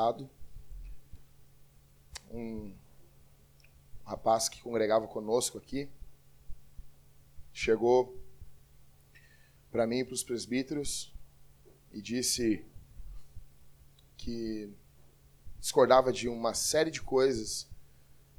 [0.00, 0.30] passado,
[2.30, 2.74] um
[4.02, 5.90] rapaz que congregava conosco aqui
[7.52, 8.18] chegou
[9.70, 11.14] para mim e para os presbíteros
[11.92, 12.64] e disse
[14.16, 14.72] que
[15.58, 17.68] discordava de uma série de coisas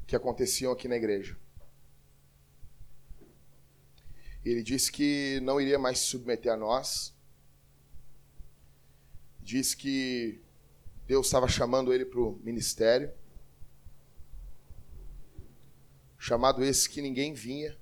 [0.07, 1.37] que aconteciam aqui na igreja.
[4.43, 7.13] Ele disse que não iria mais se submeter a nós.
[9.39, 10.41] Disse que
[11.07, 13.11] Deus estava chamando ele para o ministério.
[16.17, 17.77] Chamado esse que ninguém vinha.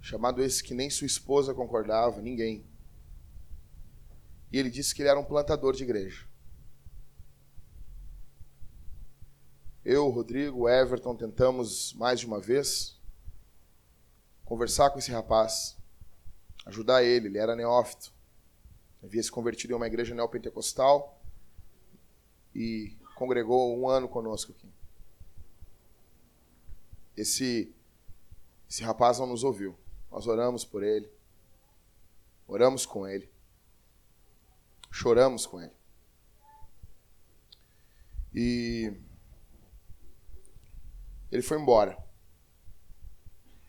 [0.00, 2.66] Chamado esse que nem sua esposa concordava, ninguém.
[4.50, 6.26] E ele disse que ele era um plantador de igreja.
[9.84, 13.00] Eu, Rodrigo, Everton tentamos mais de uma vez
[14.44, 15.76] conversar com esse rapaz,
[16.66, 18.12] ajudar ele, ele era neófito.
[19.02, 21.17] Havia se convertido em uma igreja neopentecostal
[22.58, 24.68] e congregou um ano conosco aqui.
[27.16, 27.72] Esse,
[28.68, 29.78] esse rapaz não nos ouviu.
[30.10, 31.08] Nós oramos por ele,
[32.48, 33.30] oramos com ele,
[34.90, 35.72] choramos com ele.
[38.34, 38.92] E
[41.30, 41.96] ele foi embora.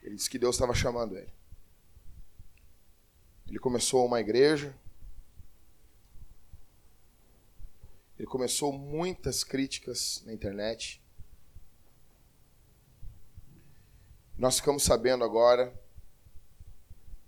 [0.01, 1.31] Ele disse que Deus estava chamando ele.
[3.47, 4.75] Ele começou uma igreja.
[8.19, 11.01] Ele começou muitas críticas na internet.
[14.37, 15.73] Nós ficamos sabendo agora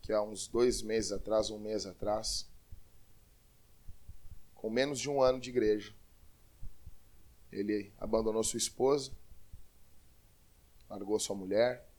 [0.02, 2.46] que há uns dois meses atrás, um mês atrás,
[4.54, 5.96] com menos de um ano de igreja,
[7.50, 9.14] ele abandonou sua esposa,
[10.90, 11.90] largou sua mulher,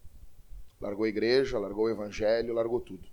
[0.79, 3.12] largou a igreja, largou o evangelho, largou tudo.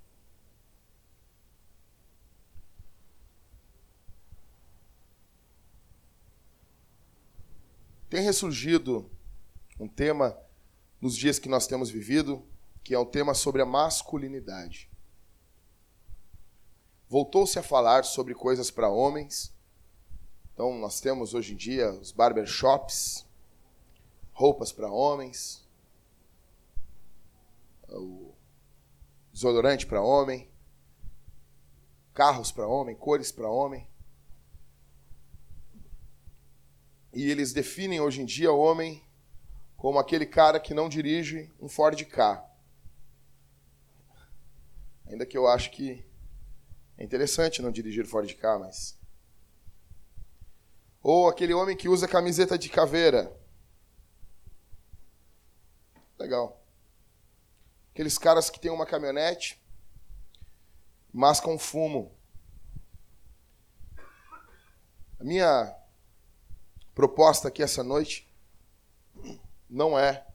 [8.19, 9.09] Tem ressurgido
[9.79, 10.37] um tema
[10.99, 12.45] nos dias que nós temos vivido,
[12.83, 14.91] que é um tema sobre a masculinidade.
[17.07, 19.55] Voltou-se a falar sobre coisas para homens.
[20.53, 23.25] Então, nós temos hoje em dia os barbershops,
[24.33, 25.65] roupas para homens,
[27.87, 28.33] o
[29.31, 30.51] desodorante para homem,
[32.13, 33.88] carros para homem, cores para homem.
[37.13, 39.03] E eles definem hoje em dia o homem
[39.75, 42.45] como aquele cara que não dirige um Ford K.
[45.07, 46.05] Ainda que eu acho que
[46.97, 48.99] é interessante não dirigir Ford K, mas
[51.01, 53.35] ou aquele homem que usa camiseta de caveira.
[56.17, 56.61] Legal.
[57.93, 59.63] Aqueles caras que têm uma caminhonete,
[61.11, 62.15] mascam fumo.
[65.19, 65.78] A minha
[66.99, 68.29] proposta aqui essa noite
[69.69, 70.27] não é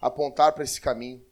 [0.00, 1.26] apontar para esse caminho,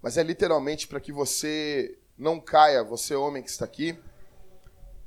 [0.00, 4.02] mas é literalmente para que você não caia, você homem que está aqui,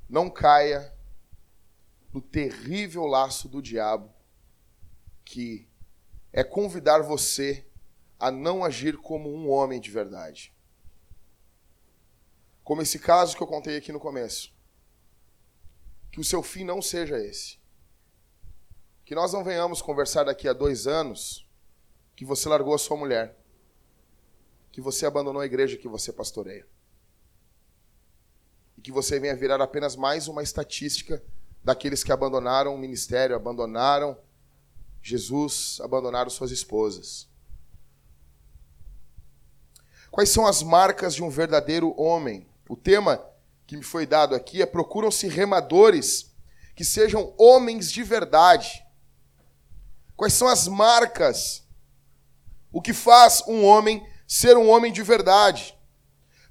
[0.07, 0.94] não caia
[2.13, 4.13] no terrível laço do diabo,
[5.25, 5.67] que
[6.31, 7.66] é convidar você
[8.19, 10.56] a não agir como um homem de verdade.
[12.63, 14.56] Como esse caso que eu contei aqui no começo.
[16.17, 17.59] Que o seu fim não seja esse.
[19.05, 21.47] Que nós não venhamos conversar daqui a dois anos
[22.16, 23.38] que você largou a sua mulher.
[24.72, 26.66] Que você abandonou a igreja que você pastoreia.
[28.75, 31.23] E que você venha virar apenas mais uma estatística
[31.63, 34.17] daqueles que abandonaram o ministério, abandonaram
[35.03, 37.29] Jesus, abandonaram suas esposas.
[40.09, 42.49] Quais são as marcas de um verdadeiro homem?
[42.67, 43.23] O tema
[43.67, 46.33] que me foi dado aqui é: procuram-se remadores
[46.73, 48.84] que sejam homens de verdade.
[50.16, 51.64] Quais são as marcas?
[52.72, 55.78] O que faz um homem ser um homem de verdade?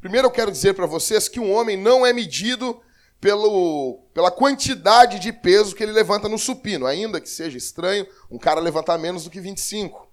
[0.01, 2.81] Primeiro eu quero dizer para vocês que um homem não é medido
[3.21, 8.39] pelo, pela quantidade de peso que ele levanta no supino, ainda que seja estranho um
[8.39, 10.07] cara levantar menos do que 25.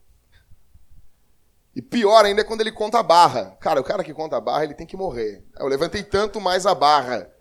[1.76, 3.58] E pior ainda é quando ele conta a barra.
[3.60, 5.44] Cara, o cara que conta a barra, ele tem que morrer.
[5.58, 7.32] Eu levantei tanto mais a barra.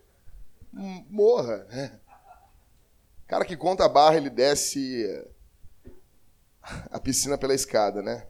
[0.73, 1.67] Morra.
[3.25, 5.07] O cara que conta a barra, ele desce
[6.91, 8.27] a piscina pela escada, né?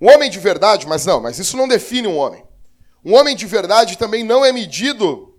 [0.00, 2.44] Um homem de verdade, mas não, mas isso não define um homem.
[3.04, 5.38] Um homem de verdade também não é medido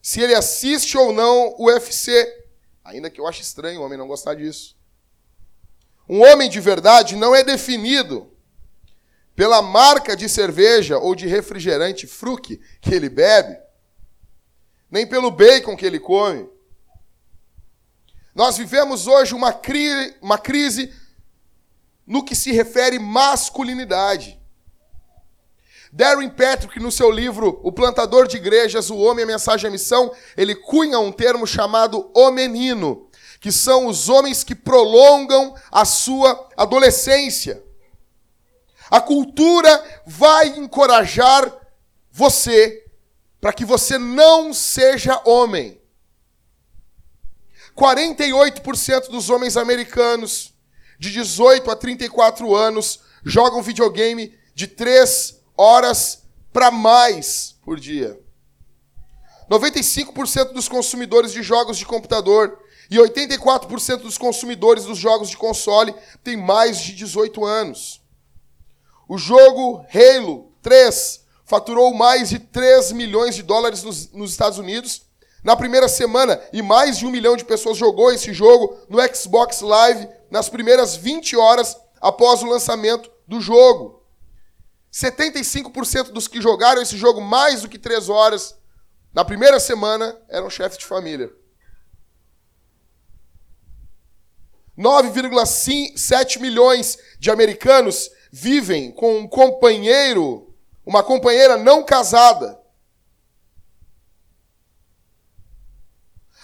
[0.00, 2.44] se ele assiste ou não o UFC.
[2.84, 4.76] Ainda que eu ache estranho o homem não gostar disso.
[6.08, 8.30] Um homem de verdade não é definido
[9.34, 13.58] pela marca de cerveja ou de refrigerante fruque que ele bebe,
[14.90, 16.48] nem pelo bacon que ele come.
[18.34, 20.92] Nós vivemos hoje uma, cri uma crise
[22.06, 24.40] no que se refere masculinidade.
[25.92, 29.70] Darren Patrick, no seu livro O Plantador de Igrejas, O Homem, a Mensagem e a
[29.70, 33.08] Missão, ele cunha um termo chamado o menino,
[33.44, 37.62] que são os homens que prolongam a sua adolescência.
[38.90, 41.54] A cultura vai encorajar
[42.10, 42.86] você
[43.42, 45.78] para que você não seja homem.
[47.76, 50.54] 48% dos homens americanos
[50.98, 58.18] de 18 a 34 anos jogam videogame de 3 horas para mais por dia.
[59.50, 65.94] 95% dos consumidores de jogos de computador e 84% dos consumidores dos jogos de console
[66.22, 68.02] têm mais de 18 anos.
[69.08, 75.02] O jogo Halo 3 faturou mais de 3 milhões de dólares nos, nos Estados Unidos
[75.42, 79.60] na primeira semana e mais de um milhão de pessoas jogou esse jogo no Xbox
[79.60, 84.02] Live nas primeiras 20 horas após o lançamento do jogo.
[84.92, 88.56] 75% dos que jogaram esse jogo mais do que três horas
[89.12, 91.30] na primeira semana eram chefes de família.
[94.78, 100.52] 9,7 milhões de americanos vivem com um companheiro,
[100.84, 102.60] uma companheira não casada.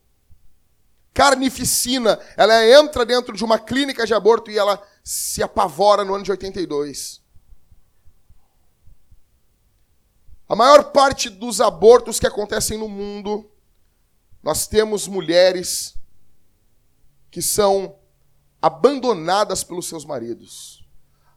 [1.15, 6.25] carnificina, ela entra dentro de uma clínica de aborto e ela se apavora no ano
[6.25, 7.23] de 82.
[10.47, 13.51] A maior parte dos abortos que acontecem no mundo,
[14.45, 15.97] nós temos mulheres
[17.31, 17.97] que são
[18.61, 20.87] abandonadas pelos seus maridos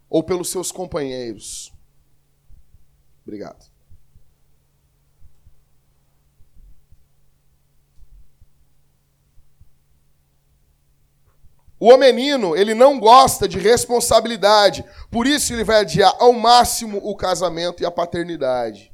[0.10, 1.72] ou pelos seus companheiros.
[3.26, 3.66] Obrigado.
[11.80, 17.16] O menino, ele não gosta de responsabilidade, por isso ele vai adiar ao máximo o
[17.16, 18.87] casamento e a paternidade.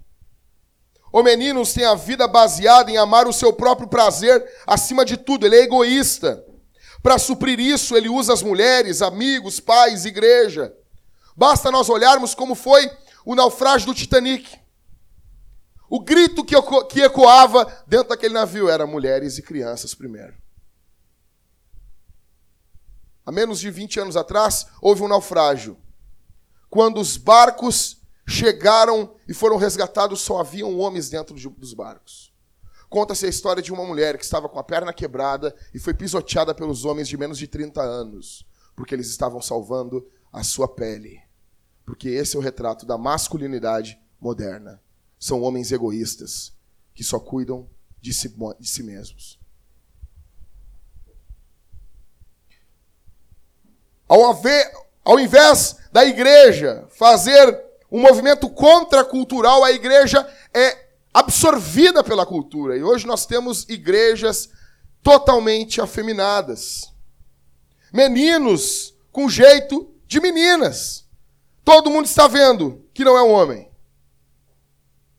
[1.14, 5.46] O menino tem a vida baseada em amar o seu próprio prazer acima de tudo,
[5.46, 6.44] ele é egoísta.
[7.04, 10.76] Para suprir isso, ele usa as mulheres, amigos, pais, igreja.
[11.38, 12.90] Basta nós olharmos como foi
[13.24, 14.60] o naufrágio do Titanic.
[15.88, 20.34] O grito que ecoava dentro daquele navio era mulheres e crianças primeiro.
[23.24, 25.78] Há menos de 20 anos atrás, houve um naufrágio.
[26.72, 32.34] Quando os barcos chegaram e foram resgatados, só haviam homens dentro dos barcos.
[32.90, 36.54] Conta-se a história de uma mulher que estava com a perna quebrada e foi pisoteada
[36.54, 41.20] pelos homens de menos de 30 anos, porque eles estavam salvando a sua pele.
[41.86, 44.82] Porque esse é o retrato da masculinidade moderna.
[45.20, 46.54] São homens egoístas
[46.94, 47.68] que só cuidam
[48.00, 49.40] de si, de si mesmos.
[54.08, 54.72] Ao, haver,
[55.04, 57.63] ao invés da igreja fazer
[57.94, 62.76] um movimento contracultural, a igreja é absorvida pela cultura.
[62.76, 64.50] E hoje nós temos igrejas
[65.04, 66.92] totalmente afeminadas.
[67.94, 71.06] Meninos com jeito de meninas.
[71.64, 73.70] Todo mundo está vendo que não é um homem.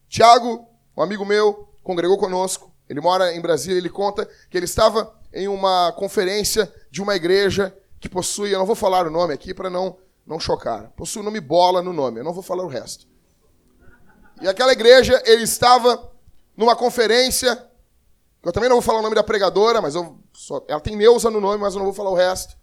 [0.09, 2.73] Tiago, um amigo meu, congregou conosco.
[2.89, 7.73] Ele mora em Brasília, ele conta que ele estava em uma conferência de uma igreja
[8.01, 10.91] que possui, eu não vou falar o nome aqui para não não chocar.
[10.97, 13.07] Possui o nome bola no nome, eu não vou falar o resto.
[14.41, 16.11] E aquela igreja, ele estava
[16.57, 17.69] numa conferência,
[18.43, 19.95] eu também não vou falar o nome da pregadora, mas
[20.33, 22.57] só, ela tem Neuza no nome, mas eu não vou falar o resto.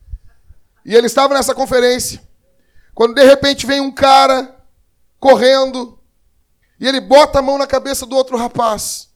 [0.85, 2.21] E ele estava nessa conferência,
[2.93, 4.57] quando de repente vem um cara
[5.19, 5.99] correndo,
[6.79, 9.09] e ele bota a mão na cabeça do outro rapaz.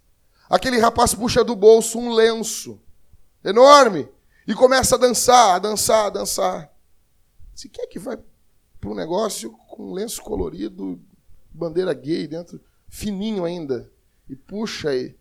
[0.50, 2.80] Aquele rapaz puxa do bolso um lenço
[3.44, 4.08] enorme
[4.48, 6.72] e começa a dançar, a dançar, a dançar.
[7.56, 8.18] Se quer que vai
[8.86, 11.02] para um negócio com lenço colorido,
[11.50, 13.92] bandeira gay dentro, fininho ainda,
[14.30, 15.18] e puxa aí.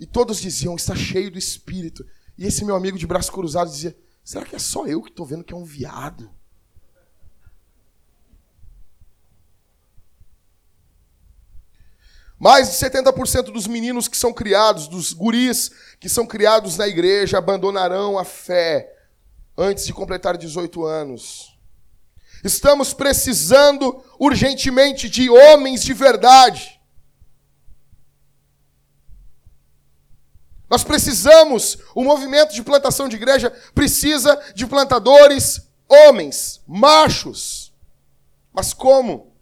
[0.00, 2.06] E todos diziam, está cheio do Espírito.
[2.38, 5.26] E esse meu amigo de braço cruzado dizia, será que é só eu que estou
[5.26, 6.30] vendo que é um viado?
[12.38, 15.70] Mais de 70% dos meninos que são criados, dos guris
[16.00, 18.90] que são criados na igreja, abandonarão a fé
[19.56, 21.51] antes de completar 18 anos.
[22.42, 26.80] Estamos precisando urgentemente de homens de verdade.
[30.68, 37.72] Nós precisamos, o movimento de plantação de igreja precisa de plantadores homens, machos.
[38.52, 39.36] Mas como?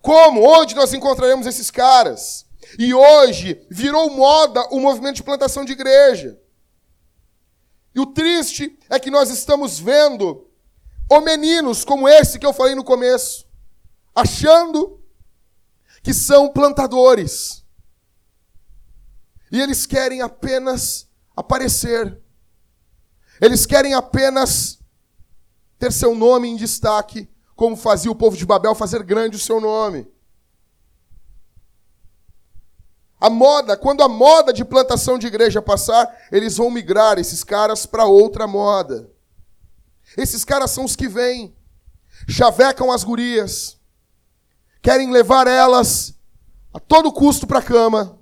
[0.00, 0.42] Como?
[0.42, 2.46] Onde nós encontraremos esses caras?
[2.78, 6.40] E hoje virou moda o movimento de plantação de igreja.
[7.94, 10.49] E o triste é que nós estamos vendo
[11.18, 13.44] meninos como esse que eu falei no começo,
[14.14, 15.02] achando
[16.02, 17.64] que são plantadores.
[19.50, 22.20] E eles querem apenas aparecer.
[23.40, 24.78] Eles querem apenas
[25.78, 29.60] ter seu nome em destaque como fazia o povo de Babel, fazer grande o seu
[29.60, 30.10] nome.
[33.20, 37.84] A moda, quando a moda de plantação de igreja passar, eles vão migrar esses caras
[37.84, 39.10] para outra moda.
[40.16, 41.54] Esses caras são os que vêm,
[42.28, 43.78] chavecam as gurias,
[44.82, 46.14] querem levar elas
[46.72, 48.18] a todo custo para a cama.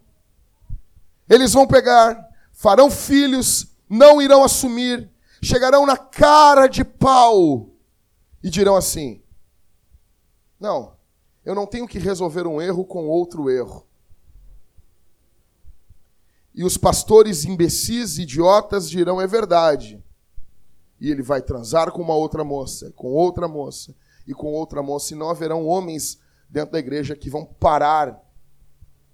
[1.28, 5.10] Eles vão pegar, farão filhos, não irão assumir,
[5.42, 7.70] chegarão na cara de pau
[8.42, 9.22] e dirão assim:
[10.58, 10.96] não,
[11.44, 13.86] eu não tenho que resolver um erro com outro erro.
[16.54, 20.02] E os pastores imbecis, idiotas, dirão: é verdade.
[21.00, 23.94] E ele vai transar com uma outra moça, com outra moça,
[24.26, 28.20] e com outra moça, e não haverão homens dentro da igreja que vão parar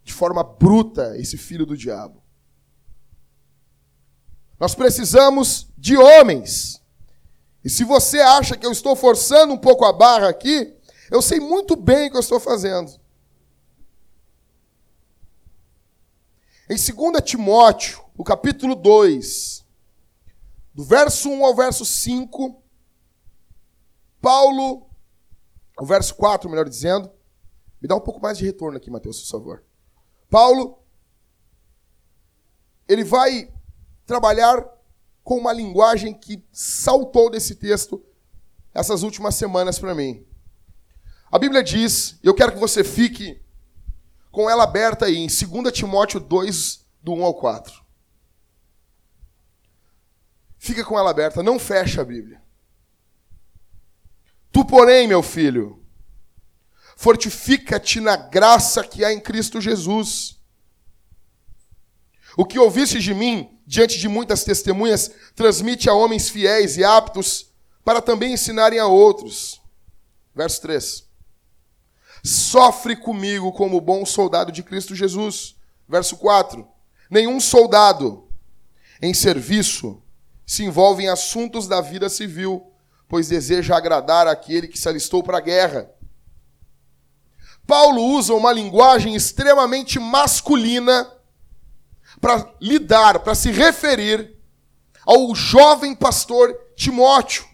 [0.03, 2.23] de forma bruta esse filho do diabo.
[4.59, 6.83] Nós precisamos de homens.
[7.65, 10.75] E se você acha que eu estou forçando um pouco a barra aqui,
[11.11, 12.93] eu sei muito bem o que eu estou fazendo.
[16.69, 19.64] Em 2 Timóteo, no capítulo 2,
[20.75, 22.63] do verso 1 ao verso 5,
[24.21, 24.91] Paulo,
[25.79, 27.11] o verso 4, melhor dizendo,
[27.81, 29.65] me dá um pouco mais de retorno aqui, Mateus, por favor.
[30.29, 30.79] Paulo,
[32.89, 33.53] ele vai
[34.05, 34.67] trabalhar
[35.23, 38.05] com uma linguagem que saltou desse texto
[38.73, 40.27] essas últimas semanas para mim.
[41.31, 43.41] A Bíblia diz, eu quero que você fique
[44.33, 47.84] com ela aberta aí, em 2 Timóteo 2, do 1 ao 4.
[50.65, 52.41] Fica com ela aberta, não fecha a Bíblia.
[54.51, 55.85] Tu, porém, meu filho,
[56.97, 60.41] fortifica-te na graça que há em Cristo Jesus.
[62.35, 67.53] O que ouviste de mim, diante de muitas testemunhas, transmite a homens fiéis e aptos
[67.85, 69.61] para também ensinarem a outros.
[70.35, 71.05] Verso 3
[72.25, 75.57] sofre comigo como bom soldado de Cristo Jesus.
[75.87, 76.67] Verso 4.
[77.11, 78.27] Nenhum soldado
[79.03, 80.03] em serviço
[80.47, 82.73] se envolve em assuntos da vida civil,
[83.09, 85.91] pois deseja agradar aquele que se alistou para a guerra.
[87.67, 91.11] Paulo usa uma linguagem extremamente masculina
[92.21, 94.37] para lidar, para se referir
[95.07, 97.45] ao jovem pastor Timóteo.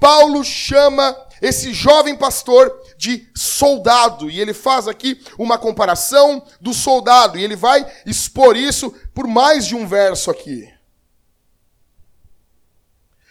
[0.00, 4.28] Paulo chama esse jovem pastor de soldado.
[4.28, 7.38] E ele faz aqui uma comparação do soldado.
[7.38, 10.68] E ele vai expor isso por mais de um verso aqui.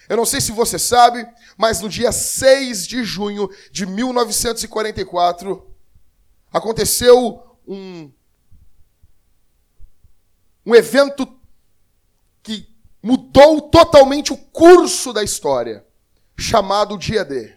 [0.07, 5.69] Eu não sei se você sabe, mas no dia 6 de junho de 1944,
[6.49, 8.09] aconteceu um,
[10.65, 11.27] um evento
[12.41, 15.85] que mudou totalmente o curso da história,
[16.37, 17.56] chamado Dia D.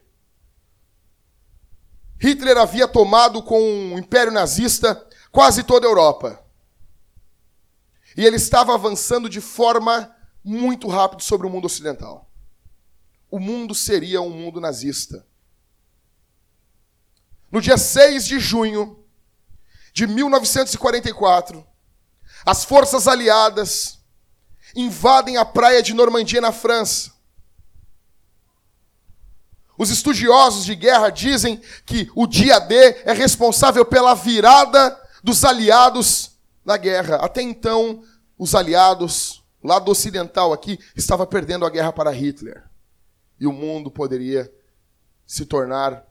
[2.20, 6.44] Hitler havia tomado com o Império Nazista quase toda a Europa.
[8.14, 12.30] E ele estava avançando de forma muito rápida sobre o mundo ocidental.
[13.30, 15.26] O mundo seria um mundo nazista.
[17.50, 19.02] No dia 6 de junho
[19.94, 21.66] de 1944,
[22.44, 23.98] as forças aliadas
[24.74, 27.12] invadem a praia de Normandia, na França.
[29.80, 34.94] Os estudiosos de guerra dizem que o dia D é responsável pela virada
[35.24, 36.32] dos aliados
[36.62, 37.16] na guerra.
[37.16, 38.04] Até então,
[38.36, 42.62] os aliados, o lado ocidental aqui, estava perdendo a guerra para Hitler.
[43.40, 44.52] E o mundo poderia
[45.26, 46.04] se tornar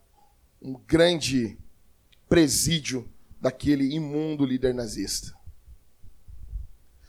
[0.59, 1.55] um grande
[2.27, 3.07] presídio
[3.39, 5.31] daquele imundo líder nazista.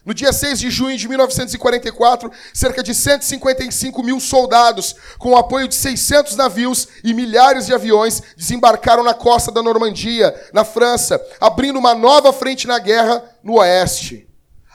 [0.05, 5.69] No dia 6 de junho de 1944, cerca de 155 mil soldados, com o apoio
[5.69, 11.79] de 600 navios e milhares de aviões, desembarcaram na costa da Normandia, na França, abrindo
[11.79, 14.27] uma nova frente na guerra no oeste.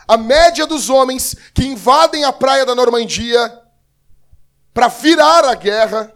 [0.06, 3.62] A média dos homens que invadem a praia da Normandia
[4.72, 6.14] para virar a guerra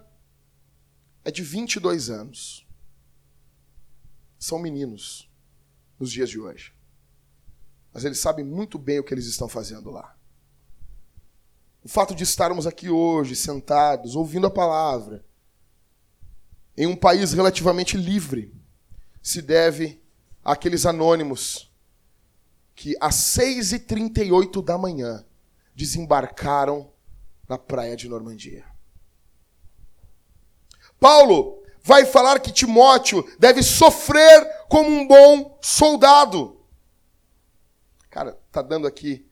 [1.25, 2.65] é de 22 anos.
[4.39, 5.29] São meninos
[5.99, 6.80] nos dias de hoje
[7.93, 10.17] mas eles sabem muito bem o que eles estão fazendo lá.
[11.83, 15.25] O fato de estarmos aqui hoje, sentados, ouvindo a palavra,
[16.77, 18.55] em um país relativamente livre,
[19.23, 20.03] se deve
[20.45, 21.71] àqueles anônimos
[22.75, 25.25] que às 6h38 da manhã
[25.75, 26.91] desembarcaram
[27.49, 28.65] na praia de Normandia.
[30.99, 36.60] Paulo vai falar que Timóteo deve sofrer como um bom soldado.
[38.11, 39.25] Cara, tá dando aqui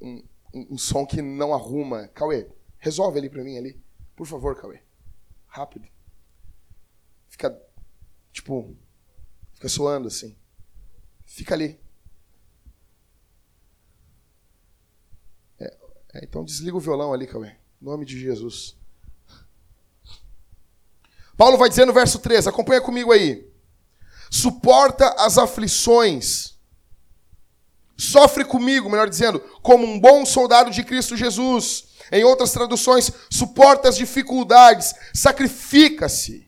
[0.00, 0.22] um,
[0.54, 2.08] um, um som que não arruma.
[2.08, 2.46] Cauê,
[2.78, 3.82] resolve ali para mim ali.
[4.14, 4.80] Por favor, Cauê.
[5.46, 5.88] Rápido.
[7.28, 7.58] Fica,
[8.30, 8.76] tipo,
[9.54, 10.36] fica soando assim.
[11.24, 11.80] Fica ali.
[15.58, 15.76] É,
[16.14, 17.56] é, então desliga o violão ali, Cauê.
[17.80, 18.76] Em nome de Jesus.
[21.38, 23.50] Paulo vai dizer no verso 3, acompanha comigo aí.
[24.30, 26.55] Suporta as aflições
[27.96, 31.86] Sofre comigo, melhor dizendo, como um bom soldado de Cristo Jesus.
[32.12, 36.46] Em outras traduções, suporta as dificuldades, sacrifica-se.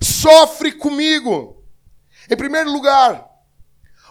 [0.00, 1.64] Sofre comigo.
[2.30, 3.26] Em primeiro lugar,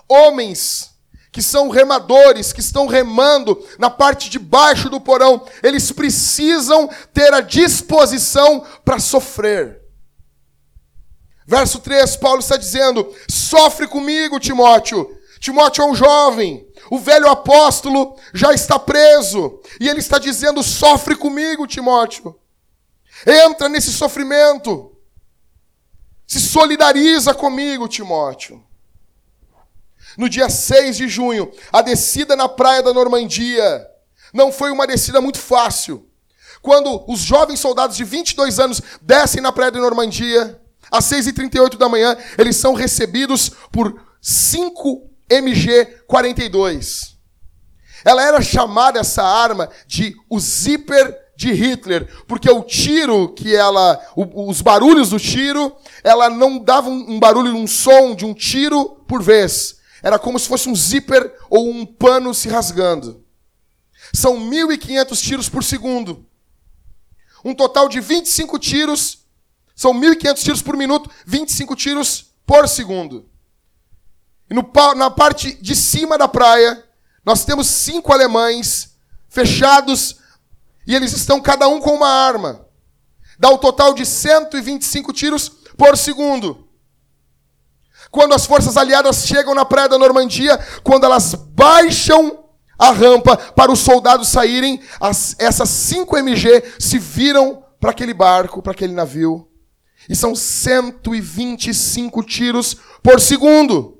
[0.08, 0.96] homens
[1.32, 7.34] que são remadores, que estão remando na parte de baixo do porão, eles precisam ter
[7.34, 9.82] a disposição para sofrer.
[11.46, 15.08] Verso 3, Paulo está dizendo: sofre comigo, Timóteo,
[15.46, 21.16] Timóteo é um jovem, o velho apóstolo já está preso, e ele está dizendo: sofre
[21.16, 22.36] comigo, Timóteo.
[23.28, 24.98] Entra nesse sofrimento.
[26.26, 28.66] Se solidariza comigo, Timóteo.
[30.18, 33.88] No dia 6 de junho, a descida na praia da Normandia
[34.34, 36.10] não foi uma descida muito fácil.
[36.60, 41.88] Quando os jovens soldados de 22 anos descem na praia da Normandia, às 6h38 da
[41.88, 47.16] manhã, eles são recebidos por cinco MG42.
[48.04, 54.00] Ela era chamada, essa arma, de o zíper de Hitler, porque o tiro que ela,
[54.16, 58.34] o, os barulhos do tiro, ela não dava um, um barulho, um som de um
[58.34, 59.80] tiro por vez.
[60.02, 63.24] Era como se fosse um zíper ou um pano se rasgando.
[64.14, 66.26] São 1.500 tiros por segundo.
[67.44, 69.26] Um total de 25 tiros,
[69.76, 73.30] são 1.500 tiros por minuto, 25 tiros por segundo.
[74.50, 76.84] E no, na parte de cima da praia,
[77.26, 78.96] nós temos cinco alemães
[79.28, 80.18] fechados
[80.86, 82.66] e eles estão cada um com uma arma.
[83.40, 86.68] Dá um total de 125 tiros por segundo.
[88.12, 92.46] Quando as forças aliadas chegam na praia da Normandia, quando elas baixam
[92.78, 98.62] a rampa para os soldados saírem, as, essas 5 MG se viram para aquele barco,
[98.62, 99.48] para aquele navio.
[100.08, 103.95] E são 125 tiros por segundo.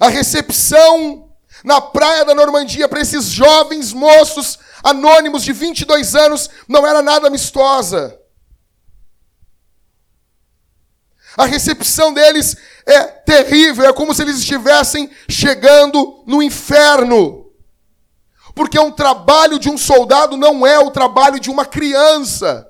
[0.00, 1.30] A recepção
[1.64, 7.28] na praia da Normandia para esses jovens moços anônimos de 22 anos não era nada
[7.28, 8.18] amistosa.
[11.36, 17.50] A recepção deles é terrível, é como se eles estivessem chegando no inferno.
[18.54, 22.68] Porque um trabalho de um soldado não é o trabalho de uma criança.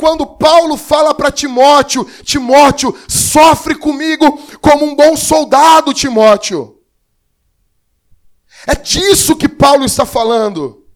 [0.00, 6.80] Quando Paulo fala para Timóteo, Timóteo, sofre comigo como um bom soldado, Timóteo.
[8.66, 10.86] É disso que Paulo está falando.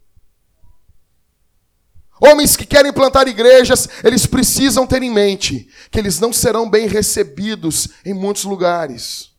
[2.19, 6.88] Homens que querem plantar igrejas, eles precisam ter em mente que eles não serão bem
[6.88, 9.33] recebidos em muitos lugares.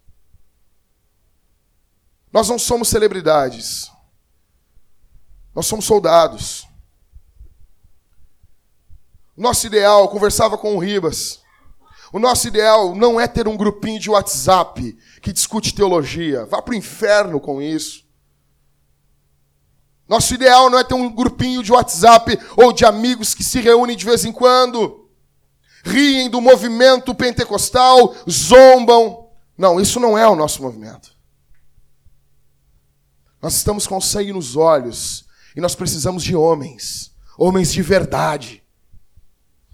[2.31, 3.89] Nós não somos celebridades.
[5.55, 6.64] Nós somos soldados.
[9.35, 11.41] Nosso ideal, conversava com o Ribas.
[12.13, 16.45] O nosso ideal não é ter um grupinho de WhatsApp que discute teologia.
[16.45, 18.05] Vá para o inferno com isso.
[20.07, 23.97] Nosso ideal não é ter um grupinho de WhatsApp ou de amigos que se reúnem
[23.97, 25.09] de vez em quando,
[25.83, 29.29] riem do movimento pentecostal, zombam.
[29.57, 31.15] Não, isso não é o nosso movimento.
[33.41, 38.64] Nós estamos com sangue nos olhos e nós precisamos de homens, homens de verdade.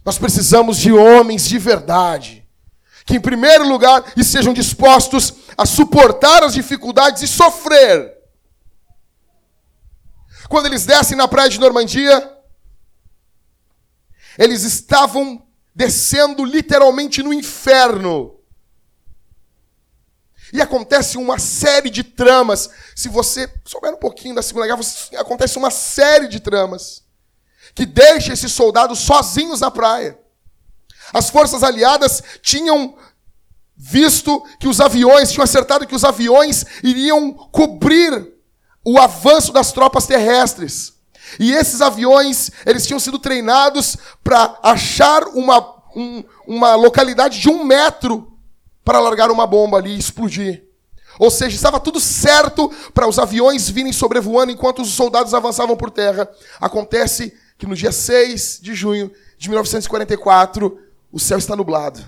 [0.03, 2.47] Nós precisamos de homens de verdade,
[3.05, 8.21] que em primeiro lugar estejam dispostos a suportar as dificuldades e sofrer
[10.51, 12.37] quando eles descem na praia de Normandia,
[14.37, 18.37] eles estavam descendo literalmente no inferno.
[20.51, 22.69] E acontece uma série de tramas.
[22.93, 24.81] Se você souber um pouquinho da Segunda Guerra,
[25.17, 27.01] acontece uma série de tramas
[27.73, 30.17] que deixa esses soldados sozinhos na praia.
[31.13, 32.95] As forças aliadas tinham
[33.75, 38.31] visto que os aviões, tinham acertado que os aviões iriam cobrir
[38.85, 40.93] o avanço das tropas terrestres.
[41.39, 47.63] E esses aviões, eles tinham sido treinados para achar uma, um, uma localidade de um
[47.63, 48.37] metro
[48.83, 50.63] para largar uma bomba ali e explodir.
[51.19, 55.91] Ou seja, estava tudo certo para os aviões virem sobrevoando enquanto os soldados avançavam por
[55.91, 56.29] terra.
[56.59, 60.79] Acontece que no dia 6 de junho de 1944,
[61.11, 62.03] o céu está nublado.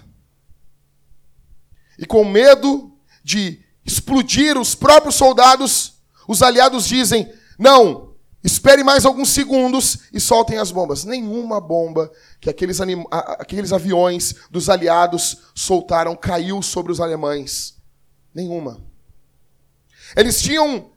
[1.95, 2.91] E com medo
[3.23, 10.57] de explodir os próprios soldados, os aliados dizem: não, espere mais alguns segundos e soltem
[10.57, 11.05] as bombas.
[11.05, 12.11] Nenhuma bomba
[12.41, 12.79] que aqueles,
[13.11, 17.77] aqueles aviões dos aliados soltaram caiu sobre os alemães.
[18.33, 18.81] Nenhuma.
[20.15, 20.89] Eles tinham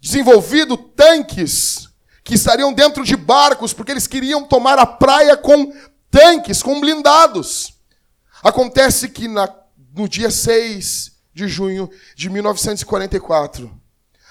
[0.00, 1.87] desenvolvido tanques
[2.28, 5.72] que estariam dentro de barcos, porque eles queriam tomar a praia com
[6.10, 7.72] tanques, com blindados.
[8.42, 9.50] Acontece que na,
[9.94, 13.72] no dia 6 de junho de 1944,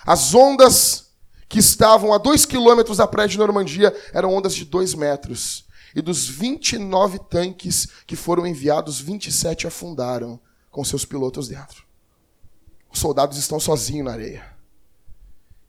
[0.05, 1.07] as ondas
[1.49, 5.65] que estavam a dois quilômetros da praia de Normandia eram ondas de dois metros.
[5.95, 11.83] E dos 29 tanques que foram enviados, 27 afundaram com seus pilotos dentro.
[12.91, 14.55] Os soldados estão sozinhos na areia.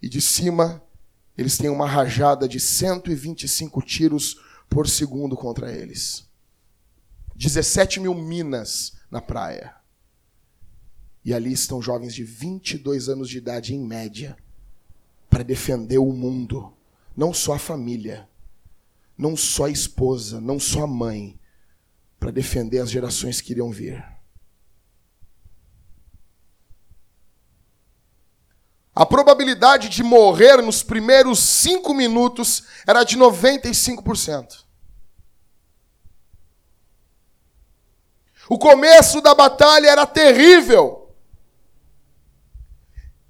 [0.03, 0.83] E de cima,
[1.39, 6.27] eles têm uma rajada de 125 tiros por segundo contra eles.
[7.37, 9.77] 17 mil minas na praia.
[11.25, 14.37] E ali estão jovens de 22 anos de idade, em média,
[15.31, 16.73] para defender o mundo.
[17.17, 18.29] Não só a família,
[19.17, 21.39] não só a esposa, não só a mãe,
[22.19, 24.05] para defender as gerações que iriam vir.
[28.99, 34.65] A probabilidade de morrer nos primeiros cinco minutos era de 95%.
[38.49, 41.15] O começo da batalha era terrível.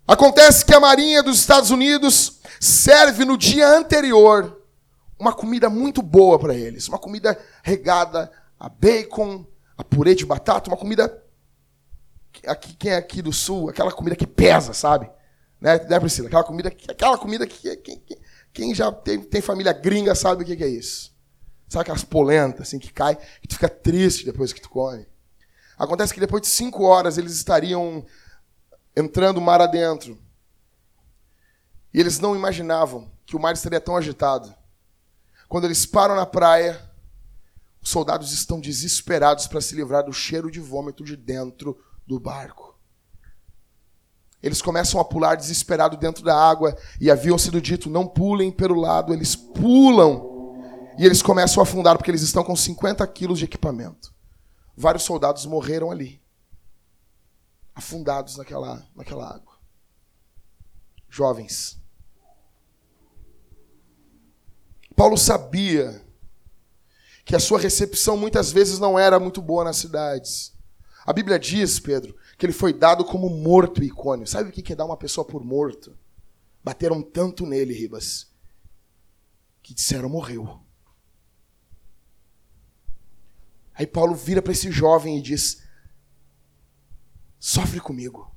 [0.07, 4.63] Acontece que a Marinha dos Estados Unidos serve no dia anterior
[5.19, 9.45] uma comida muito boa para eles, uma comida regada a bacon,
[9.77, 11.23] a purê de batata, uma comida
[12.47, 15.18] aqui quem é aqui do sul, aquela comida que pesa, sabe?
[15.61, 16.29] Né, né Priscila?
[16.29, 18.03] Aquela comida, aquela comida que quem,
[18.53, 21.17] quem já tem, tem, família gringa sabe o que, que é isso.
[21.69, 25.07] Sabe aquelas polentas assim que cai, que tu fica triste depois que tu come.
[25.77, 28.05] Acontece que depois de cinco horas eles estariam
[28.97, 30.19] entrando mar adentro.
[31.93, 34.53] E eles não imaginavam que o mar estaria tão agitado.
[35.49, 36.81] Quando eles param na praia,
[37.81, 42.68] os soldados estão desesperados para se livrar do cheiro de vômito de dentro do barco.
[44.43, 48.81] Eles começam a pular desesperado dentro da água e haviam sido dito: não pulem pelo
[48.81, 49.13] lado.
[49.13, 50.55] Eles pulam
[50.99, 54.15] e eles começam a afundar porque eles estão com 50 quilos de equipamento.
[54.77, 56.21] Vários soldados morreram ali
[57.79, 59.57] afundados naquela, naquela água.
[61.09, 61.81] Jovens.
[64.97, 66.05] Paulo sabia
[67.25, 70.53] que a sua recepção muitas vezes não era muito boa nas cidades.
[71.07, 74.27] A Bíblia diz, Pedro, que ele foi dado como morto icônio.
[74.27, 75.99] Sabe o que é dar uma pessoa por morto?
[76.63, 78.33] Bateram tanto nele, Ribas,
[79.61, 80.61] que disseram morreu.
[83.75, 85.63] Aí Paulo vira para esse jovem e diz:
[87.39, 88.35] Sofre comigo.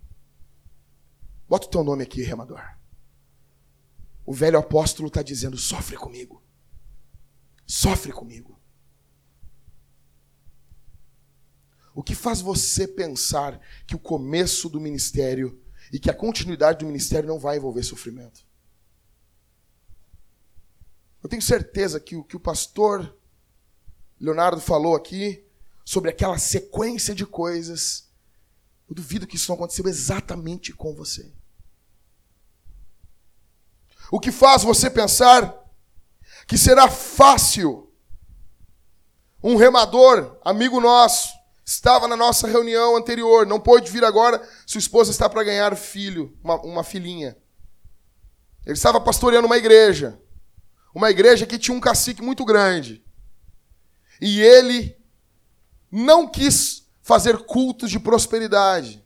[1.48, 2.62] Bota o teu nome aqui, remador.
[4.26, 6.42] O velho apóstolo está dizendo: sofre comigo.
[7.66, 8.61] Sofre comigo.
[11.94, 16.86] O que faz você pensar que o começo do ministério e que a continuidade do
[16.86, 18.46] ministério não vai envolver sofrimento?
[21.22, 23.16] Eu tenho certeza que o que o pastor
[24.20, 25.46] Leonardo falou aqui
[25.84, 28.10] sobre aquela sequência de coisas,
[28.88, 31.32] eu duvido que isso não aconteceu exatamente com você.
[34.12, 35.58] O que faz você pensar
[36.48, 37.92] que será fácil
[39.44, 41.30] um remador, amigo nosso,
[41.72, 46.38] Estava na nossa reunião anterior, não pôde vir agora, sua esposa está para ganhar filho,
[46.44, 47.38] uma, uma filhinha.
[48.66, 50.20] Ele estava pastoreando uma igreja.
[50.94, 53.02] Uma igreja que tinha um cacique muito grande.
[54.20, 54.98] E ele
[55.90, 59.02] não quis fazer cultos de prosperidade.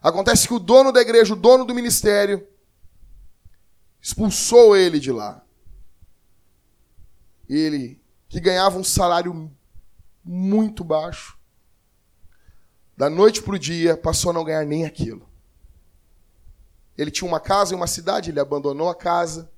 [0.00, 2.48] Acontece que o dono da igreja, o dono do ministério,
[4.00, 5.44] expulsou ele de lá.
[7.46, 9.54] Ele, que ganhava um salário
[10.24, 11.38] muito baixo,
[13.00, 15.26] da noite para o dia, passou a não ganhar nem aquilo.
[16.98, 19.50] Ele tinha uma casa em uma cidade, ele abandonou a casa,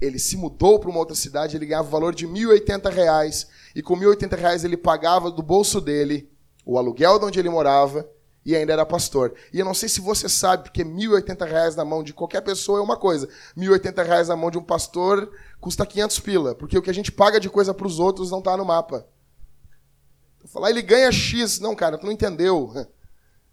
[0.00, 3.82] ele se mudou para uma outra cidade, ele ganhava o valor de R$ 1.080, e
[3.82, 6.32] com R$ 1.080 ele pagava do bolso dele
[6.64, 8.08] o aluguel de onde ele morava
[8.42, 9.34] e ainda era pastor.
[9.52, 12.78] E eu não sei se você sabe, porque R$ 1.080 na mão de qualquer pessoa
[12.78, 15.30] é uma coisa, R$ 1.080 na mão de um pastor
[15.60, 18.38] custa 500 pila, porque o que a gente paga de coisa para os outros não
[18.38, 19.06] está no mapa.
[20.46, 21.60] Falar, ele ganha X.
[21.60, 22.72] Não, cara, tu não entendeu.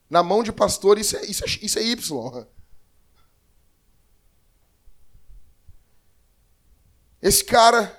[0.10, 2.48] Na mão de pastor, isso é, isso é, isso é Y.
[7.22, 7.96] Esse cara,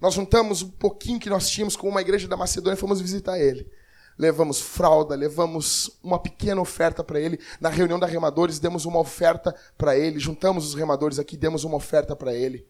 [0.00, 3.38] nós juntamos um pouquinho que nós tínhamos com uma igreja da Macedônia e fomos visitar
[3.38, 3.70] ele.
[4.18, 7.38] Levamos fralda, levamos uma pequena oferta para ele.
[7.60, 10.18] Na reunião da remadores, demos uma oferta para ele.
[10.18, 12.66] Juntamos os remadores aqui, demos uma oferta para ele.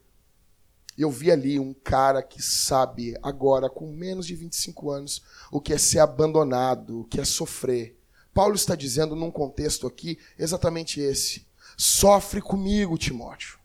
[0.96, 5.72] Eu vi ali um cara que sabe agora, com menos de 25 anos, o que
[5.72, 7.96] é ser abandonado, o que é sofrer.
[8.34, 11.46] Paulo está dizendo num contexto aqui exatamente esse.
[11.76, 13.58] Sofre comigo, Timóteo.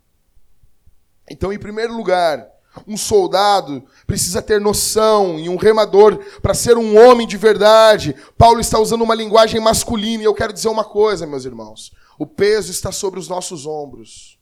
[1.29, 2.47] Então, em primeiro lugar,
[2.87, 8.15] um soldado precisa ter noção e um remador para ser um homem de verdade.
[8.37, 11.91] Paulo está usando uma linguagem masculina e eu quero dizer uma coisa, meus irmãos.
[12.17, 14.34] O peso está sobre os nossos ombros.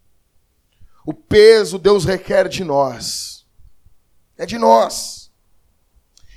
[1.05, 3.45] O peso Deus requer de nós.
[4.37, 5.31] É de nós.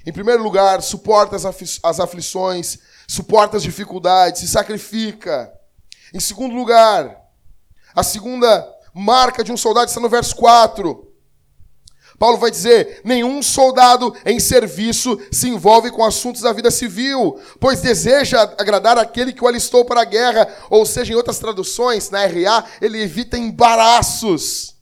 [0.05, 5.53] Em primeiro lugar, suporta as aflições, suporta as dificuldades, se sacrifica.
[6.15, 7.25] Em segundo lugar,
[7.95, 11.06] a segunda marca de um soldado está no verso 4.
[12.19, 17.81] Paulo vai dizer: nenhum soldado em serviço se envolve com assuntos da vida civil, pois
[17.81, 22.25] deseja agradar aquele que o alistou para a guerra, ou seja, em outras traduções, na
[22.27, 24.77] RA, ele evita embaraços.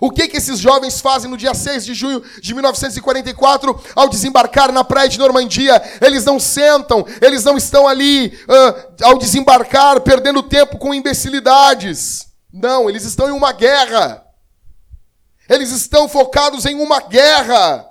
[0.00, 4.70] O que, que esses jovens fazem no dia 6 de junho de 1944, ao desembarcar
[4.70, 5.82] na praia de Normandia?
[6.00, 12.28] Eles não sentam, eles não estão ali, uh, ao desembarcar, perdendo tempo com imbecilidades.
[12.52, 14.27] Não, eles estão em uma guerra.
[15.48, 17.90] Eles estão focados em uma guerra.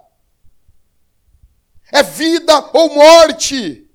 [1.91, 3.89] É vida ou morte.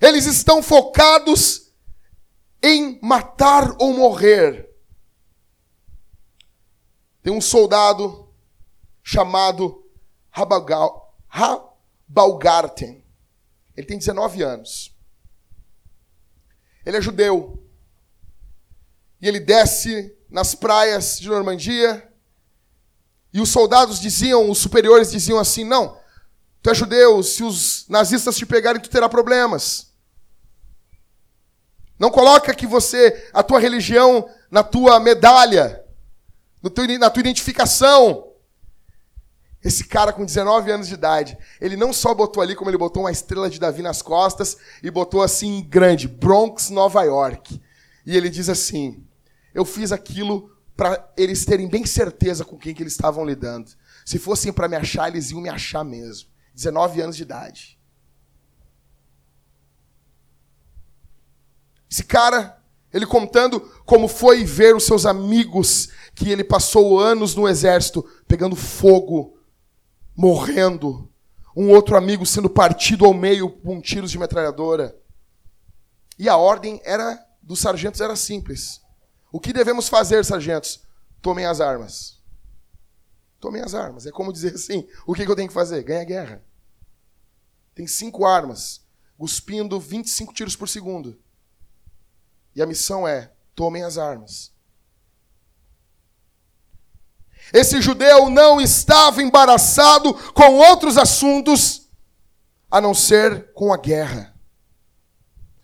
[0.00, 1.72] Eles estão focados
[2.60, 4.68] em matar ou morrer.
[7.22, 8.28] Tem um soldado
[9.00, 9.88] chamado
[11.28, 13.04] Rabalgarten.
[13.76, 14.92] Ele tem 19 anos.
[16.84, 17.61] Ele é judeu.
[19.22, 22.06] E ele desce nas praias de Normandia.
[23.32, 25.96] E os soldados diziam, os superiores diziam assim: Não,
[26.60, 29.92] tu é judeu, se os nazistas te pegarem, tu terá problemas.
[31.98, 35.84] Não coloca que você, a tua religião, na tua medalha,
[36.60, 38.28] na tua identificação.
[39.64, 43.04] Esse cara com 19 anos de idade, ele não só botou ali, como ele botou
[43.04, 47.62] uma estrela de Davi nas costas e botou assim grande, Bronx, Nova York.
[48.04, 49.06] E ele diz assim:
[49.54, 53.70] eu fiz aquilo para eles terem bem certeza com quem que eles estavam lidando.
[54.04, 56.28] Se fossem para me achar, eles iam me achar mesmo.
[56.54, 57.78] 19 anos de idade.
[61.90, 62.58] Esse cara,
[62.92, 68.56] ele contando como foi ver os seus amigos, que ele passou anos no exército, pegando
[68.56, 69.38] fogo,
[70.16, 71.10] morrendo.
[71.54, 74.96] Um outro amigo sendo partido ao meio com tiros de metralhadora.
[76.18, 78.81] E a ordem era dos sargentos era simples.
[79.32, 80.82] O que devemos fazer, sargentos?
[81.22, 82.20] Tomem as armas.
[83.40, 84.06] Tomem as armas.
[84.06, 85.82] É como dizer assim: o que eu tenho que fazer?
[85.82, 86.44] Ganha a guerra.
[87.74, 91.18] Tem cinco armas, cuspindo 25 tiros por segundo.
[92.54, 94.52] E a missão é: tomem as armas.
[97.52, 101.90] Esse judeu não estava embaraçado com outros assuntos
[102.70, 104.34] a não ser com a guerra.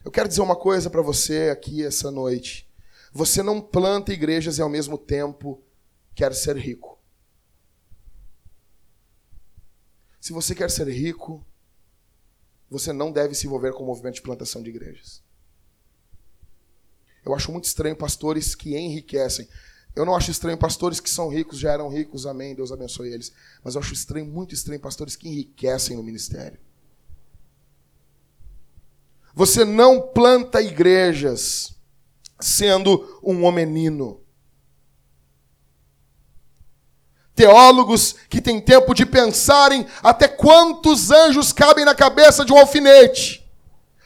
[0.04, 2.67] Eu quero dizer uma coisa para você aqui essa noite.
[3.12, 5.62] Você não planta igrejas e ao mesmo tempo
[6.14, 6.98] quer ser rico.
[10.20, 11.44] Se você quer ser rico,
[12.70, 15.22] você não deve se envolver com o movimento de plantação de igrejas.
[17.24, 19.48] Eu acho muito estranho pastores que enriquecem.
[19.94, 23.32] Eu não acho estranho pastores que são ricos, já eram ricos, amém, Deus abençoe eles.
[23.64, 26.58] Mas eu acho estranho, muito estranho pastores que enriquecem no ministério.
[29.34, 31.77] Você não planta igrejas
[32.40, 34.20] sendo um homenino.
[37.34, 43.48] Teólogos que têm tempo de pensarem até quantos anjos cabem na cabeça de um alfinete.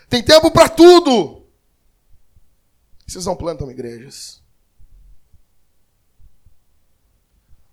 [0.09, 1.47] Tem tempo para tudo.
[3.07, 4.43] Vocês não plantam igrejas.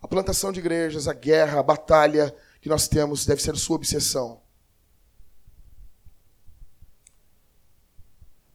[0.02, 4.42] A plantação de igrejas, a guerra, a batalha que nós temos deve ser sua obsessão.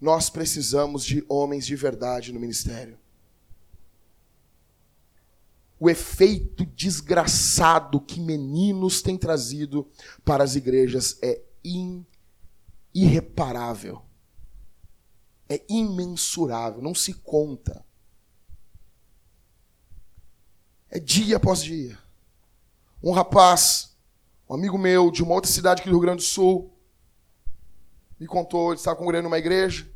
[0.05, 2.99] Nós precisamos de homens de verdade no ministério
[5.85, 9.87] o efeito desgraçado que meninos têm trazido
[10.25, 12.07] para as igrejas é in,
[12.95, 14.01] irreparável.
[15.47, 17.85] É imensurável, não se conta.
[20.88, 21.99] É dia após dia.
[23.03, 23.95] Um rapaz,
[24.49, 26.73] um amigo meu de uma outra cidade aqui do Rio Grande do Sul,
[28.19, 29.87] me contou, ele estava congregando numa igreja,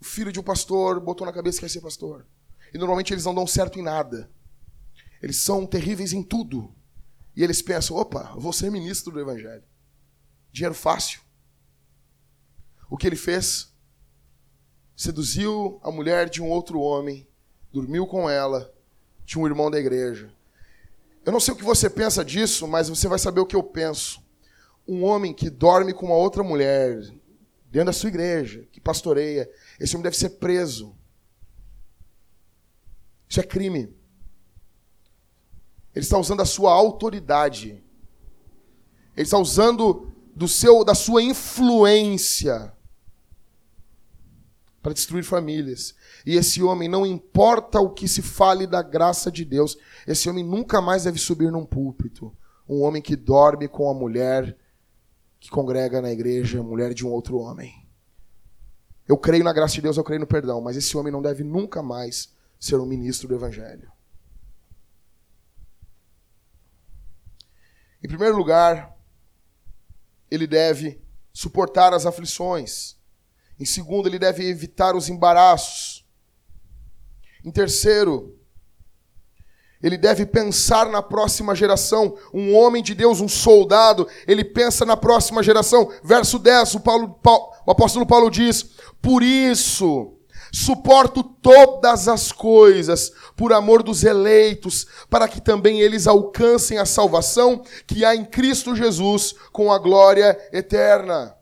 [0.00, 2.26] o filho de um pastor botou na cabeça que ia ser pastor.
[2.72, 4.30] E normalmente eles não dão certo em nada.
[5.22, 6.72] Eles são terríveis em tudo.
[7.34, 9.64] E eles pensam: opa, vou ser ministro do Evangelho.
[10.52, 11.20] Dinheiro fácil.
[12.90, 13.72] O que ele fez?
[14.96, 17.26] Seduziu a mulher de um outro homem,
[17.72, 18.72] dormiu com ela,
[19.24, 20.32] de um irmão da igreja.
[21.24, 23.62] Eu não sei o que você pensa disso, mas você vai saber o que eu
[23.62, 24.20] penso.
[24.86, 26.98] Um homem que dorme com uma outra mulher,
[27.70, 30.96] dentro da sua igreja, que pastoreia, esse homem deve ser preso.
[33.28, 33.94] Isso é crime.
[35.94, 37.82] Ele está usando a sua autoridade.
[39.16, 42.72] Ele está usando do seu, da sua influência
[44.80, 45.94] para destruir famílias.
[46.24, 49.76] E esse homem, não importa o que se fale da graça de Deus,
[50.06, 52.34] esse homem nunca mais deve subir num púlpito.
[52.68, 54.56] Um homem que dorme com a mulher
[55.40, 57.86] que congrega na igreja, mulher de um outro homem.
[59.06, 61.42] Eu creio na graça de Deus, eu creio no perdão, mas esse homem não deve
[61.42, 63.90] nunca mais ser um ministro do evangelho.
[68.02, 68.96] Em primeiro lugar,
[70.30, 71.00] ele deve
[71.32, 72.96] suportar as aflições.
[73.58, 76.06] Em segundo, ele deve evitar os embaraços.
[77.44, 78.37] Em terceiro,
[79.82, 82.16] ele deve pensar na próxima geração.
[82.32, 85.90] Um homem de Deus, um soldado, ele pensa na próxima geração.
[86.02, 88.66] Verso 10, o, Paulo, Paulo, o apóstolo Paulo diz:
[89.00, 90.18] Por isso
[90.52, 97.62] Suporto todas as coisas por amor dos eleitos, para que também eles alcancem a salvação
[97.86, 101.34] que há em Cristo Jesus com a glória eterna.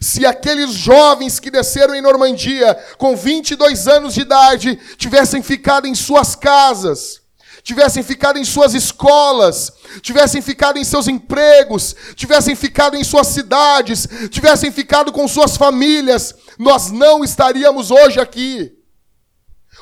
[0.00, 5.94] Se aqueles jovens que desceram em Normandia com 22 anos de idade tivessem ficado em
[5.94, 7.22] suas casas,
[7.66, 14.06] tivessem ficado em suas escolas, tivessem ficado em seus empregos, tivessem ficado em suas cidades,
[14.30, 18.72] tivessem ficado com suas famílias, nós não estaríamos hoje aqui.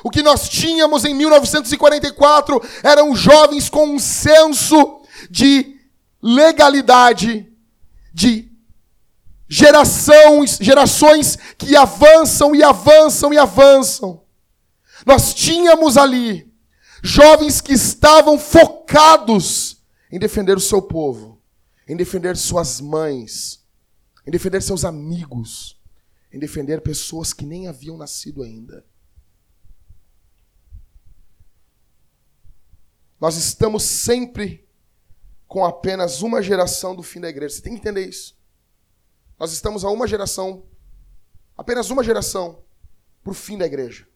[0.03, 5.75] O que nós tínhamos em 1944 eram jovens com um senso de
[6.19, 7.47] legalidade,
[8.11, 8.49] de
[9.47, 14.23] gerações, gerações que avançam e avançam e avançam.
[15.05, 16.44] Nós tínhamos ali
[17.05, 19.79] Jovens que estavam focados
[20.11, 21.39] em defender o seu povo,
[21.87, 23.63] em defender suas mães,
[24.25, 25.79] em defender seus amigos,
[26.33, 28.83] em defender pessoas que nem haviam nascido ainda.
[33.21, 34.67] Nós estamos sempre
[35.47, 37.53] com apenas uma geração do fim da igreja.
[37.53, 38.35] Você tem que entender isso.
[39.39, 40.65] Nós estamos a uma geração,
[41.55, 42.63] apenas uma geração,
[43.23, 44.07] para o fim da igreja.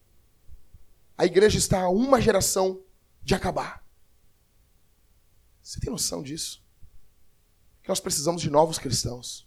[1.19, 2.81] A igreja está a uma geração
[3.21, 3.85] de acabar.
[5.61, 6.63] Você tem noção disso?
[7.83, 9.45] Que nós precisamos de novos cristãos.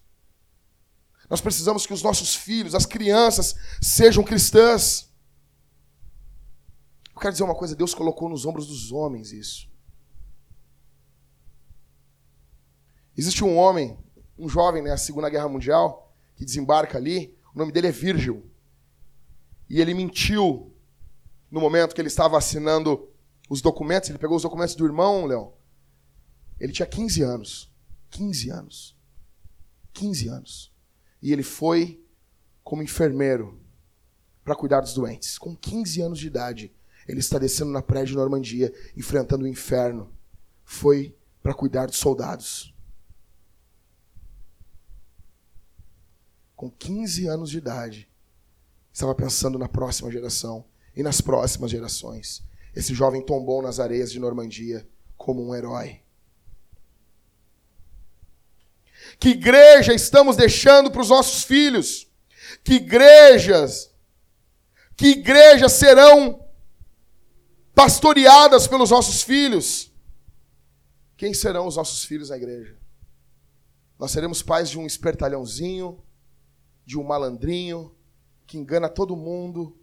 [1.27, 5.11] Nós precisamos que os nossos filhos, as crianças, sejam cristãs.
[7.15, 9.67] Eu quero dizer uma coisa: Deus colocou nos ombros dos homens isso.
[13.17, 13.97] Existe um homem,
[14.37, 17.35] um jovem, na né, Segunda Guerra Mundial, que desembarca ali.
[17.55, 18.47] O nome dele é Virgil.
[19.67, 20.72] E ele mentiu
[21.53, 23.07] no momento que ele estava assinando
[23.47, 25.53] os documentos, ele pegou os documentos do irmão, Leão.
[26.59, 27.71] Ele tinha 15 anos.
[28.09, 28.97] 15 anos.
[29.93, 30.73] 15 anos.
[31.21, 32.03] E ele foi
[32.63, 33.61] como enfermeiro
[34.43, 35.37] para cuidar dos doentes.
[35.37, 36.73] Com 15 anos de idade,
[37.07, 40.11] ele está descendo na praia de Normandia, enfrentando o inferno.
[40.63, 42.73] Foi para cuidar dos soldados.
[46.55, 48.09] Com 15 anos de idade,
[48.91, 50.65] estava pensando na próxima geração
[50.95, 52.43] e nas próximas gerações.
[52.75, 54.87] Esse jovem tombou nas areias de Normandia
[55.17, 56.01] como um herói.
[59.19, 62.07] Que igreja estamos deixando para os nossos filhos?
[62.63, 63.93] Que igrejas,
[64.95, 66.45] que igrejas serão
[67.75, 69.91] pastoreadas pelos nossos filhos?
[71.15, 72.77] Quem serão os nossos filhos na igreja?
[73.99, 76.03] Nós seremos pais de um espertalhãozinho,
[76.85, 77.95] de um malandrinho,
[78.45, 79.77] que engana todo mundo,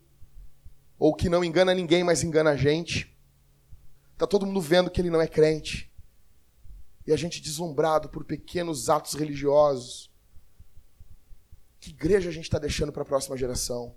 [1.00, 3.18] ou que não engana ninguém, mas engana a gente.
[4.12, 5.90] Está todo mundo vendo que ele não é crente.
[7.06, 10.12] E a gente deslumbrado por pequenos atos religiosos.
[11.80, 13.96] Que igreja a gente está deixando para a próxima geração?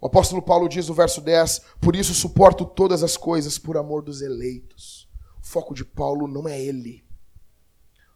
[0.00, 4.02] O apóstolo Paulo diz no verso 10: Por isso suporto todas as coisas por amor
[4.02, 5.06] dos eleitos.
[5.42, 7.04] O foco de Paulo não é ele.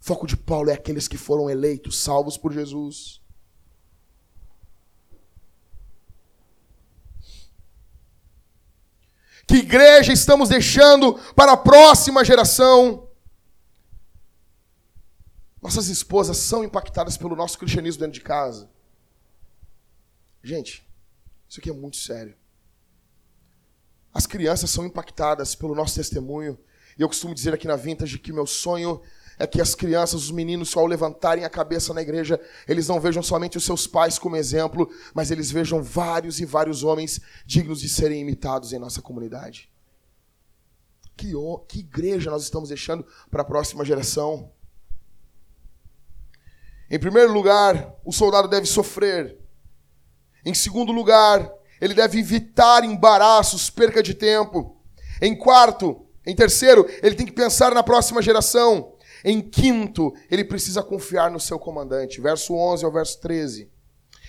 [0.01, 3.20] O foco de Paulo é aqueles que foram eleitos, salvos por Jesus.
[9.51, 13.09] Que igreja estamos deixando para a próxima geração?
[15.61, 18.71] Nossas esposas são impactadas pelo nosso cristianismo dentro de casa.
[20.41, 20.89] Gente,
[21.49, 22.37] isso aqui é muito sério.
[24.15, 26.57] As crianças são impactadas pelo nosso testemunho.
[26.97, 29.03] E eu costumo dizer aqui na Vintage que meu sonho
[29.41, 32.39] é que as crianças, os meninos, ao levantarem a cabeça na igreja,
[32.69, 36.85] eles não vejam somente os seus pais como exemplo, mas eles vejam vários e vários
[36.85, 39.73] homens dignos de serem imitados em nossa comunidade.
[41.17, 41.33] Que,
[41.67, 44.53] que igreja nós estamos deixando para a próxima geração?
[46.91, 49.39] Em primeiro lugar, o soldado deve sofrer.
[50.45, 54.77] Em segundo lugar, ele deve evitar embaraços, perca de tempo.
[55.23, 59.00] Em quarto, em terceiro, ele tem que pensar na próxima geração.
[59.25, 62.21] Em quinto, ele precisa confiar no seu comandante.
[62.21, 63.71] Verso 11 ao verso 13.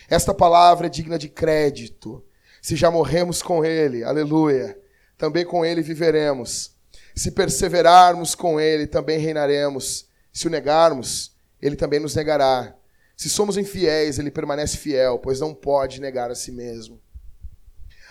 [0.10, 2.24] Esta palavra é digna de crédito.
[2.62, 4.78] Se já morremos com ele, aleluia,
[5.18, 6.76] também com ele viveremos.
[7.16, 10.08] Se perseverarmos com ele, também reinaremos.
[10.32, 12.76] Se o negarmos, ele também nos negará.
[13.16, 17.00] Se somos infiéis, ele permanece fiel, pois não pode negar a si mesmo.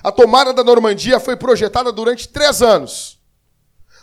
[0.03, 3.20] A tomada da Normandia foi projetada durante três anos.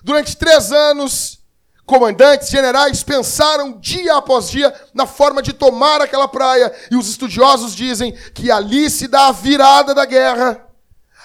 [0.03, 1.43] Durante três anos,
[1.88, 7.73] Comandantes, generais pensaram dia após dia na forma de tomar aquela praia, e os estudiosos
[7.73, 10.67] dizem que ali se dá a virada da guerra.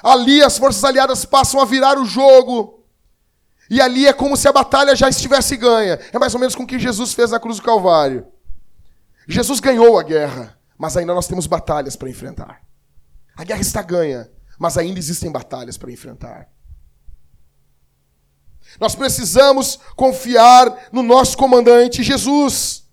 [0.00, 2.84] Ali as forças aliadas passam a virar o jogo.
[3.68, 5.98] E ali é como se a batalha já estivesse ganha.
[6.12, 8.24] É mais ou menos com o que Jesus fez na cruz do Calvário.
[9.26, 12.62] Jesus ganhou a guerra, mas ainda nós temos batalhas para enfrentar.
[13.36, 16.51] A guerra está ganha, mas ainda existem batalhas para enfrentar.
[18.80, 22.84] Nós precisamos confiar no nosso comandante Jesus.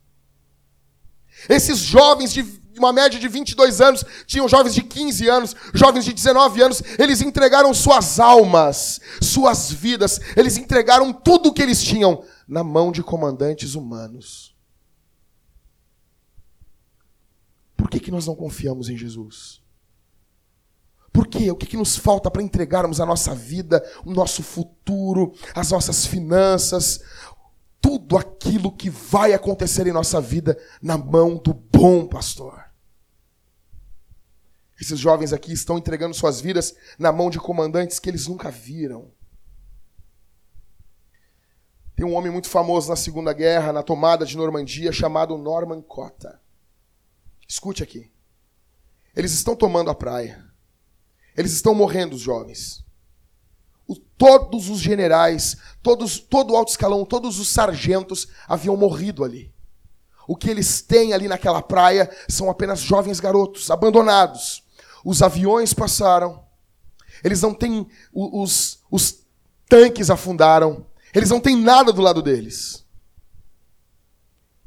[1.47, 6.13] Esses jovens de uma média de 22 anos, tinham jovens de 15 anos, jovens de
[6.13, 12.23] 19 anos, eles entregaram suas almas, suas vidas, eles entregaram tudo o que eles tinham
[12.47, 14.55] na mão de comandantes humanos.
[17.75, 19.61] Por que, que nós não confiamos em Jesus?
[21.11, 21.49] Por quê?
[21.51, 26.05] O que, que nos falta para entregarmos a nossa vida, o nosso futuro, as nossas
[26.05, 27.01] finanças,
[27.81, 32.69] tudo aquilo que vai acontecer em nossa vida na mão do bom pastor?
[34.79, 39.11] Esses jovens aqui estão entregando suas vidas na mão de comandantes que eles nunca viram.
[41.95, 46.39] Tem um homem muito famoso na Segunda Guerra, na tomada de Normandia, chamado Norman Cotta.
[47.45, 48.09] Escute aqui.
[49.13, 50.48] Eles estão tomando a praia.
[51.39, 52.83] Eles estão morrendo, os jovens.
[53.87, 59.49] O, todos os generais, todos, todo o alto escalão, todos os sargentos haviam morrido ali.
[60.27, 64.65] O que eles têm ali naquela praia são apenas jovens garotos, abandonados.
[65.05, 66.43] Os aviões passaram.
[67.23, 67.87] Eles não têm.
[68.11, 69.19] Os, os
[69.69, 70.85] tanques afundaram.
[71.15, 72.85] Eles não têm nada do lado deles.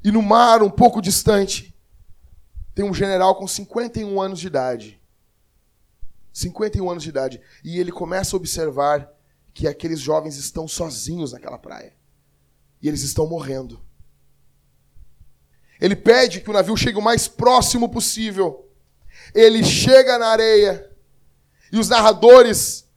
[0.03, 1.77] E no mar, um pouco distante,
[2.75, 5.02] tem um general com 51 anos de idade
[6.33, 7.41] 51 anos de idade.
[7.63, 9.11] E ele começa a observar
[9.53, 11.95] que aqueles jovens estão sozinhos naquela praia.
[12.81, 13.81] E eles estão morrendo.
[15.81, 18.69] Ele pede que o navio chegue o mais próximo possível.
[19.35, 20.91] Ele chega na areia.
[21.71, 22.89] E os narradores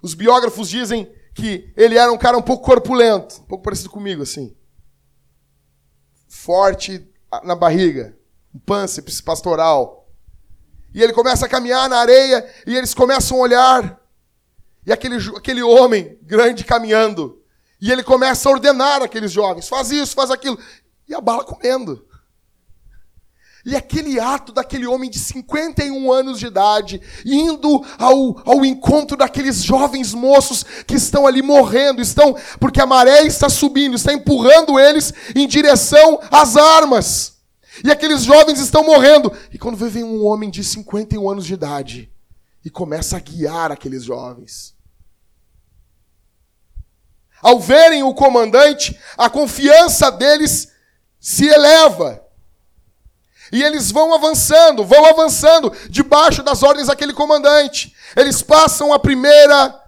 [0.00, 4.22] Os biógrafos dizem que ele era um cara um pouco corpulento, um pouco parecido comigo,
[4.22, 4.54] assim.
[6.28, 7.08] Forte
[7.42, 8.16] na barriga,
[8.54, 9.97] um pânceps pastoral.
[10.94, 14.00] E ele começa a caminhar na areia e eles começam a olhar.
[14.86, 17.42] E aquele, aquele homem grande caminhando.
[17.80, 20.58] E ele começa a ordenar aqueles jovens: faz isso, faz aquilo.
[21.08, 22.06] E a bala comendo.
[23.66, 29.62] E aquele ato daquele homem de 51 anos de idade, indo ao, ao encontro daqueles
[29.62, 35.12] jovens moços que estão ali morrendo, estão porque a maré está subindo, está empurrando eles
[35.34, 37.37] em direção às armas.
[37.84, 39.32] E aqueles jovens estão morrendo.
[39.52, 42.10] E quando vem um homem de 51 anos de idade
[42.64, 44.76] e começa a guiar aqueles jovens.
[47.40, 50.72] Ao verem o comandante, a confiança deles
[51.20, 52.22] se eleva.
[53.52, 57.94] E eles vão avançando, vão avançando debaixo das ordens daquele comandante.
[58.16, 59.82] Eles passam a primeira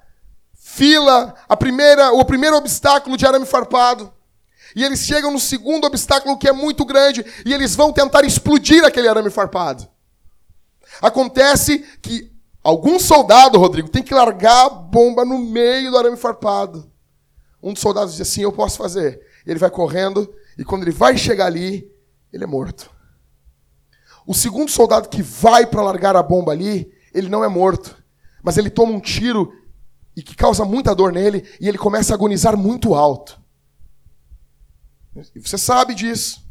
[0.54, 4.12] fila, a primeira, o primeiro obstáculo de arame farpado.
[4.74, 8.84] E eles chegam no segundo obstáculo que é muito grande e eles vão tentar explodir
[8.84, 9.88] aquele arame farpado.
[11.00, 12.30] Acontece que
[12.62, 16.90] algum soldado, Rodrigo, tem que largar a bomba no meio do arame farpado.
[17.62, 19.20] Um dos soldados diz assim: Eu posso fazer.
[19.46, 21.90] Ele vai correndo e quando ele vai chegar ali,
[22.32, 22.90] ele é morto.
[24.26, 27.96] O segundo soldado que vai para largar a bomba ali, ele não é morto,
[28.42, 29.52] mas ele toma um tiro
[30.16, 33.39] e que causa muita dor nele e ele começa a agonizar muito alto.
[35.34, 36.42] E você sabe disso.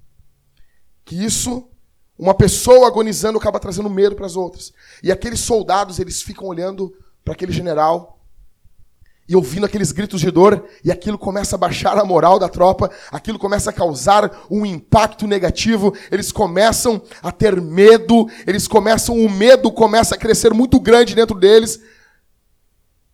[1.05, 1.69] Que isso,
[2.17, 4.73] uma pessoa agonizando acaba trazendo medo para as outras.
[5.01, 6.93] E aqueles soldados, eles ficam olhando
[7.23, 8.19] para aquele general
[9.29, 12.89] e ouvindo aqueles gritos de dor, e aquilo começa a baixar a moral da tropa,
[13.11, 19.29] aquilo começa a causar um impacto negativo, eles começam a ter medo, eles começam, o
[19.29, 21.79] medo começa a crescer muito grande dentro deles.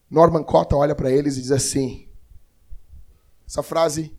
[0.09, 2.07] Norman Cota olha para eles e diz assim:
[3.45, 4.17] essa frase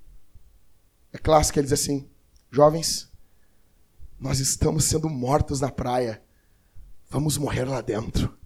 [1.16, 2.08] é clássica, ele diz assim:
[2.50, 3.10] jovens,
[4.18, 6.22] nós estamos sendo mortos na praia,
[7.10, 8.36] vamos morrer lá dentro.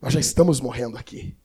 [0.00, 1.36] Nós já estamos morrendo aqui.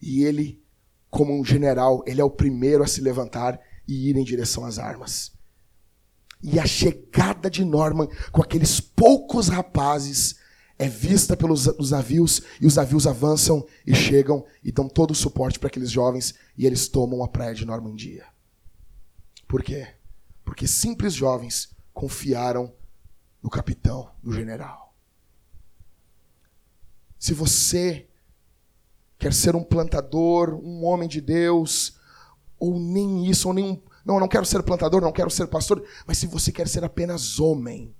[0.00, 0.62] E ele
[1.10, 4.78] como um general, ele é o primeiro a se levantar e ir em direção às
[4.78, 5.32] armas.
[6.42, 10.36] E a chegada de Norman com aqueles poucos rapazes
[10.78, 15.14] é vista pelos os navios e os navios avançam e chegam e dão todo o
[15.14, 18.24] suporte para aqueles jovens e eles tomam a praia de Normandia.
[19.48, 19.94] Por quê?
[20.44, 22.72] Porque simples jovens confiaram
[23.42, 24.94] no capitão, no general.
[27.18, 28.06] Se você
[29.18, 31.98] quer ser um plantador, um homem de Deus,
[32.58, 33.82] ou nem isso, ou nenhum.
[34.04, 36.84] Não, eu não quero ser plantador, não quero ser pastor, mas se você quer ser
[36.84, 37.94] apenas homem,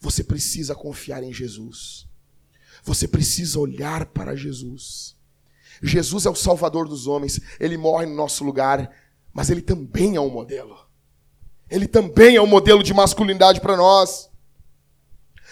[0.00, 2.06] você precisa confiar em Jesus.
[2.82, 5.16] Você precisa olhar para Jesus.
[5.82, 8.90] Jesus é o Salvador dos homens, ele morre no nosso lugar,
[9.32, 10.76] mas ele também é um modelo.
[11.70, 14.30] Ele também é um modelo de masculinidade para nós.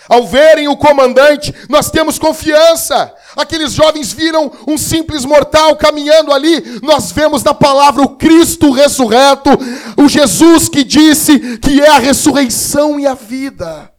[0.09, 3.14] Ao verem o comandante, nós temos confiança.
[3.37, 6.81] Aqueles jovens viram um simples mortal caminhando ali.
[6.83, 9.51] Nós vemos na palavra o Cristo ressurreto,
[9.97, 13.93] o Jesus que disse que é a ressurreição e a vida.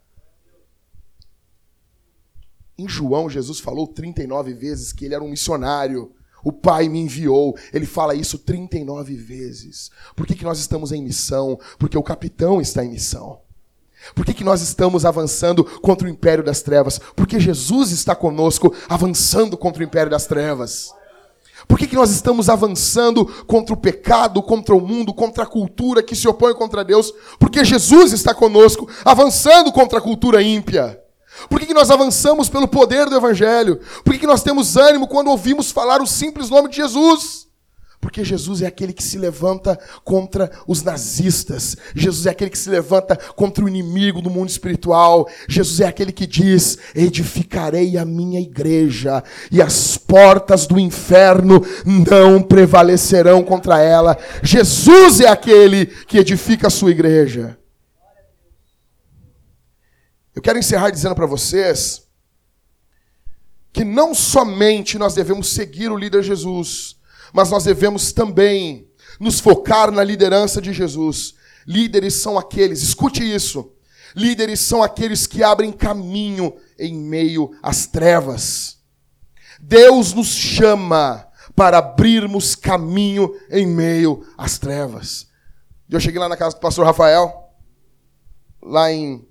[2.77, 6.13] Em João, Jesus falou 39 vezes que ele era um missionário.
[6.43, 7.55] O Pai me enviou.
[7.73, 9.91] Ele fala isso 39 vezes.
[10.15, 11.59] Por que, que nós estamos em missão?
[11.77, 13.39] Porque o capitão está em missão.
[14.15, 16.99] Por que, que nós estamos avançando contra o império das trevas?
[17.15, 20.91] Porque Jesus está conosco avançando contra o império das trevas.
[21.67, 26.01] Por que, que nós estamos avançando contra o pecado, contra o mundo, contra a cultura
[26.01, 27.13] que se opõe contra Deus?
[27.39, 31.00] Porque Jesus está conosco avançando contra a cultura ímpia.
[31.49, 33.79] Por que, que nós avançamos pelo poder do Evangelho?
[34.03, 37.51] Por que, que nós temos ânimo quando ouvimos falar o simples nome de Jesus?
[38.01, 41.77] Porque Jesus é aquele que se levanta contra os nazistas.
[41.95, 45.29] Jesus é aquele que se levanta contra o inimigo do mundo espiritual.
[45.47, 52.41] Jesus é aquele que diz: Edificarei a minha igreja, e as portas do inferno não
[52.41, 54.17] prevalecerão contra ela.
[54.41, 57.60] Jesus é aquele que edifica a sua igreja.
[60.41, 62.07] Eu quero encerrar dizendo para vocês
[63.71, 66.95] que não somente nós devemos seguir o líder Jesus,
[67.31, 68.89] mas nós devemos também
[69.19, 71.35] nos focar na liderança de Jesus.
[71.67, 73.71] Líderes são aqueles, escute isso.
[74.15, 78.79] Líderes são aqueles que abrem caminho em meio às trevas.
[79.59, 85.27] Deus nos chama para abrirmos caminho em meio às trevas.
[85.87, 87.53] Eu cheguei lá na casa do pastor Rafael,
[88.59, 89.29] lá em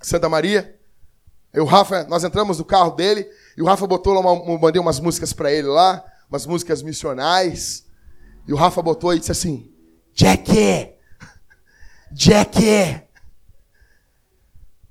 [0.00, 0.78] Santa Maria.
[1.52, 5.00] Eu, Rafa, nós entramos no carro dele e o Rafa botou lá uma, mandei umas
[5.00, 7.84] músicas para ele lá umas músicas missionais.
[8.46, 9.70] E o Rafa botou e disse assim:
[10.14, 10.52] Jack!
[12.12, 13.02] Jack!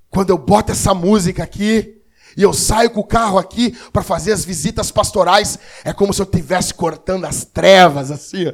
[0.10, 2.02] Quando eu boto essa música aqui
[2.36, 6.22] e eu saio com o carro aqui para fazer as visitas pastorais, é como se
[6.22, 8.48] eu estivesse cortando as trevas, assim.
[8.48, 8.54] Ó.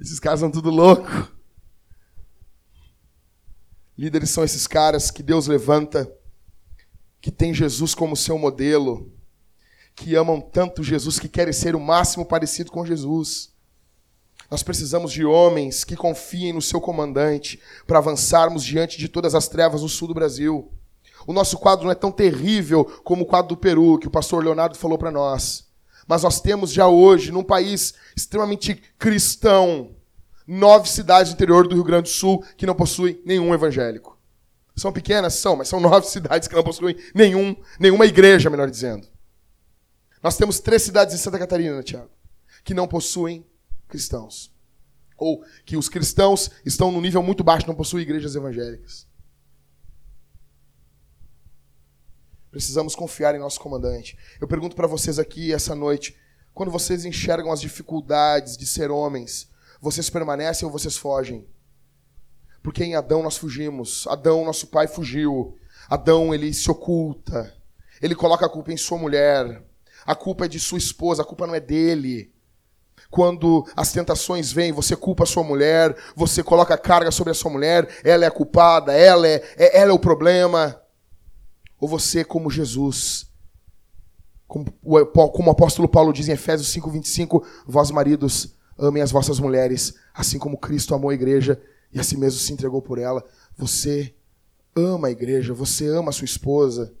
[0.00, 1.06] Esses caras são tudo louco.
[4.00, 6.10] Líderes são esses caras que Deus levanta,
[7.20, 9.12] que tem Jesus como seu modelo,
[9.94, 13.52] que amam tanto Jesus, que querem ser o máximo parecido com Jesus.
[14.50, 19.48] Nós precisamos de homens que confiem no seu comandante para avançarmos diante de todas as
[19.48, 20.72] trevas no sul do Brasil.
[21.26, 24.42] O nosso quadro não é tão terrível como o quadro do Peru, que o pastor
[24.42, 25.68] Leonardo falou para nós.
[26.08, 29.94] Mas nós temos já hoje, num país extremamente cristão,
[30.50, 34.18] nove cidades do interior do Rio Grande do Sul que não possuem nenhum evangélico.
[34.74, 35.34] São pequenas?
[35.34, 39.06] São, mas são nove cidades que não possuem nenhum, nenhuma igreja, melhor dizendo.
[40.20, 42.10] Nós temos três cidades em Santa Catarina, Tiago,
[42.64, 43.46] que não possuem
[43.88, 44.52] cristãos.
[45.16, 49.06] Ou que os cristãos estão num nível muito baixo, não possuem igrejas evangélicas.
[52.50, 54.18] Precisamos confiar em nosso comandante.
[54.40, 56.16] Eu pergunto para vocês aqui essa noite,
[56.52, 59.49] quando vocês enxergam as dificuldades de ser homens,
[59.80, 61.46] vocês permanecem ou vocês fogem?
[62.62, 64.06] Porque em Adão nós fugimos.
[64.06, 65.56] Adão, nosso pai, fugiu.
[65.88, 67.54] Adão, ele se oculta.
[68.02, 69.62] Ele coloca a culpa em sua mulher.
[70.04, 72.32] A culpa é de sua esposa, a culpa não é dele.
[73.10, 77.50] Quando as tentações vêm, você culpa a sua mulher, você coloca carga sobre a sua
[77.50, 80.80] mulher, ela é a culpada, ela é, é, ela é o problema.
[81.78, 83.30] Ou você, como Jesus,
[84.46, 84.70] como,
[85.32, 90.38] como o apóstolo Paulo diz em Efésios 5,25, vós maridos, amem as vossas mulheres, assim
[90.38, 91.60] como Cristo amou a igreja
[91.92, 93.24] e a si mesmo se entregou por ela.
[93.56, 94.14] Você
[94.74, 96.94] ama a igreja, você ama a sua esposa,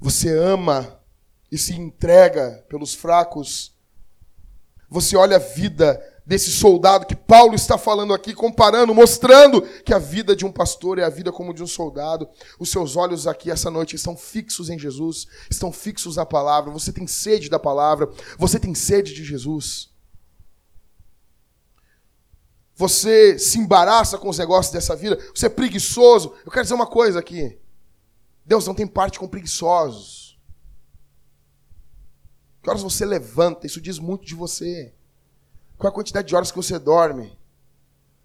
[0.00, 1.00] você ama
[1.52, 3.74] e se entrega pelos fracos
[4.94, 9.98] você olha a vida desse soldado que Paulo está falando aqui, comparando, mostrando que a
[9.98, 12.28] vida de um pastor é a vida como de um soldado.
[12.60, 16.70] Os seus olhos aqui essa noite estão fixos em Jesus, estão fixos na palavra.
[16.70, 18.08] Você tem sede da palavra,
[18.38, 19.92] você tem sede de Jesus.
[22.76, 26.34] Você se embaraça com os negócios dessa vida, você é preguiçoso.
[26.44, 27.58] Eu quero dizer uma coisa aqui.
[28.44, 30.38] Deus não tem parte com preguiçosos.
[32.62, 33.66] Que horas você levanta?
[33.66, 34.92] Isso diz muito de você.
[35.78, 37.38] Qual a quantidade de horas que você dorme?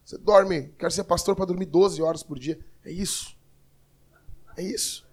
[0.03, 2.59] Você dorme, quero ser pastor para dormir 12 horas por dia.
[2.83, 3.37] É isso.
[4.57, 5.07] É isso.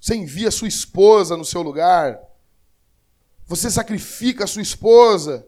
[0.00, 2.27] Você envia sua esposa no seu lugar.
[3.48, 5.44] Você sacrifica a sua esposa.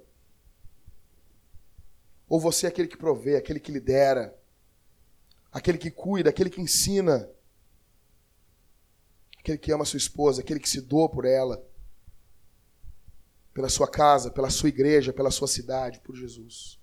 [2.28, 4.36] Ou você é aquele que provê, aquele que lidera,
[5.52, 7.28] aquele que cuida, aquele que ensina
[9.40, 11.62] aquele que ama a sua esposa, aquele que se doa por ela,
[13.52, 16.78] pela sua casa, pela sua igreja, pela sua cidade, por Jesus.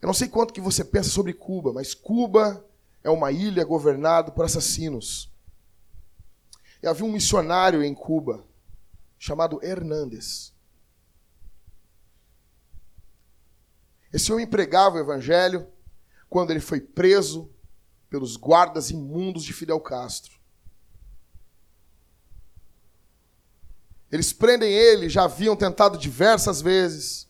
[0.00, 2.64] Eu não sei quanto que você pensa sobre Cuba, mas Cuba
[3.04, 5.29] é uma ilha governada por assassinos.
[6.82, 8.44] E havia um missionário em Cuba
[9.18, 10.54] chamado Hernandes.
[14.12, 15.68] Esse homem pregava o evangelho,
[16.28, 17.50] quando ele foi preso
[18.08, 20.38] pelos guardas imundos de Fidel Castro.
[24.10, 27.28] Eles prendem ele, já haviam tentado diversas vezes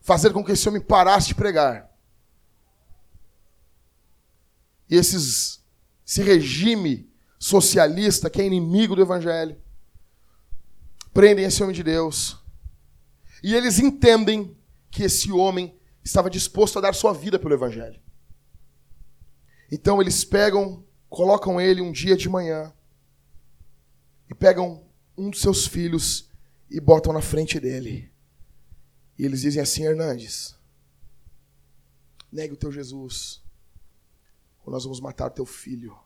[0.00, 1.90] fazer com que esse homem parasse de pregar.
[4.88, 5.60] E esses,
[6.06, 7.05] esse regime
[7.38, 9.60] socialista, que é inimigo do Evangelho,
[11.12, 12.36] prendem esse homem de Deus.
[13.42, 14.56] E eles entendem
[14.90, 18.00] que esse homem estava disposto a dar sua vida pelo Evangelho.
[19.70, 22.72] Então eles pegam, colocam ele um dia de manhã
[24.30, 26.30] e pegam um dos seus filhos
[26.70, 28.12] e botam na frente dele.
[29.18, 30.54] E eles dizem assim: Hernandes,
[32.30, 33.42] negue o teu Jesus,
[34.64, 35.96] ou nós vamos matar teu filho.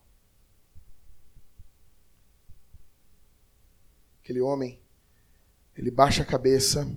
[4.30, 4.80] Aquele homem,
[5.76, 6.88] ele baixa a cabeça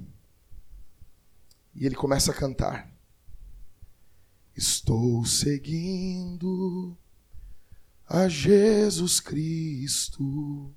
[1.73, 2.95] e ele começa a cantar.
[4.55, 6.95] Estou seguindo
[8.07, 10.71] a Jesus Cristo.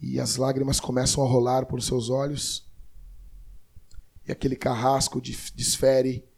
[0.00, 2.68] E as lágrimas começam a rolar por seus olhos.
[4.26, 6.28] E aquele carrasco desfere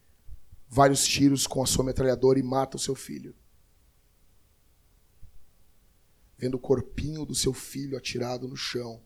[0.68, 3.34] vários tiros com a sua metralhadora e mata o seu filho.
[6.44, 9.00] Vendo o corpinho do seu filho atirado no chão,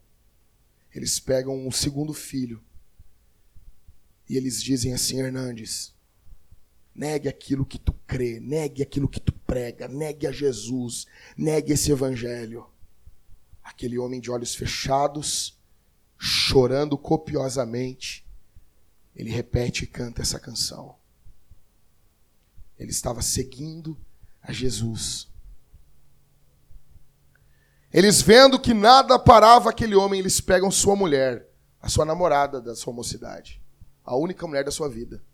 [0.93, 2.61] eles pegam o segundo filho
[4.28, 5.95] e eles dizem assim: Hernandes,
[6.93, 11.93] Negue aquilo que tu crê, negue aquilo que tu prega, negue a Jesus, negue esse
[11.93, 12.66] evangelho.
[13.62, 15.57] Aquele homem de olhos fechados,
[16.18, 18.26] chorando copiosamente,
[19.14, 20.97] ele repete e canta essa canção.
[22.76, 23.97] Ele estava seguindo
[24.43, 25.28] a Jesus.
[27.93, 31.49] Eles vendo que nada parava aquele homem, eles pegam sua mulher,
[31.80, 33.62] a sua namorada da sua mocidade,
[34.05, 35.24] a única mulher da sua vida.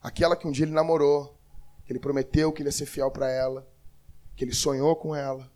[0.00, 1.38] Aquela que um dia ele namorou,
[1.84, 3.68] que ele prometeu que ele ia ser fiel para ela,
[4.36, 5.52] que ele sonhou com ela,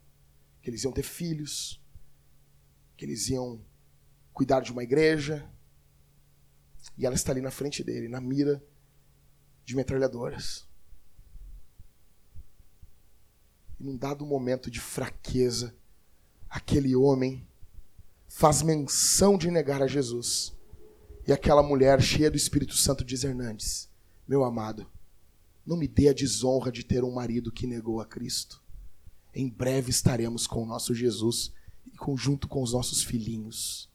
[0.61, 1.81] que eles iam ter filhos,
[2.97, 3.65] que eles iam
[4.33, 5.49] cuidar de uma igreja.
[6.99, 8.63] E ela está ali na frente dele, na mira
[9.65, 10.67] de metralhadoras.
[13.79, 15.75] E num dado momento de fraqueza,
[16.57, 17.47] aquele homem
[18.27, 20.55] faz menção de negar a Jesus.
[21.27, 23.91] E aquela mulher cheia do Espírito Santo diz: Hernandes,
[24.27, 24.87] meu amado,
[25.67, 28.63] não me dê a desonra de ter um marido que negou a Cristo.
[29.35, 31.53] Em breve estaremos com o nosso Jesus
[31.85, 33.91] e junto com os nossos filhinhos.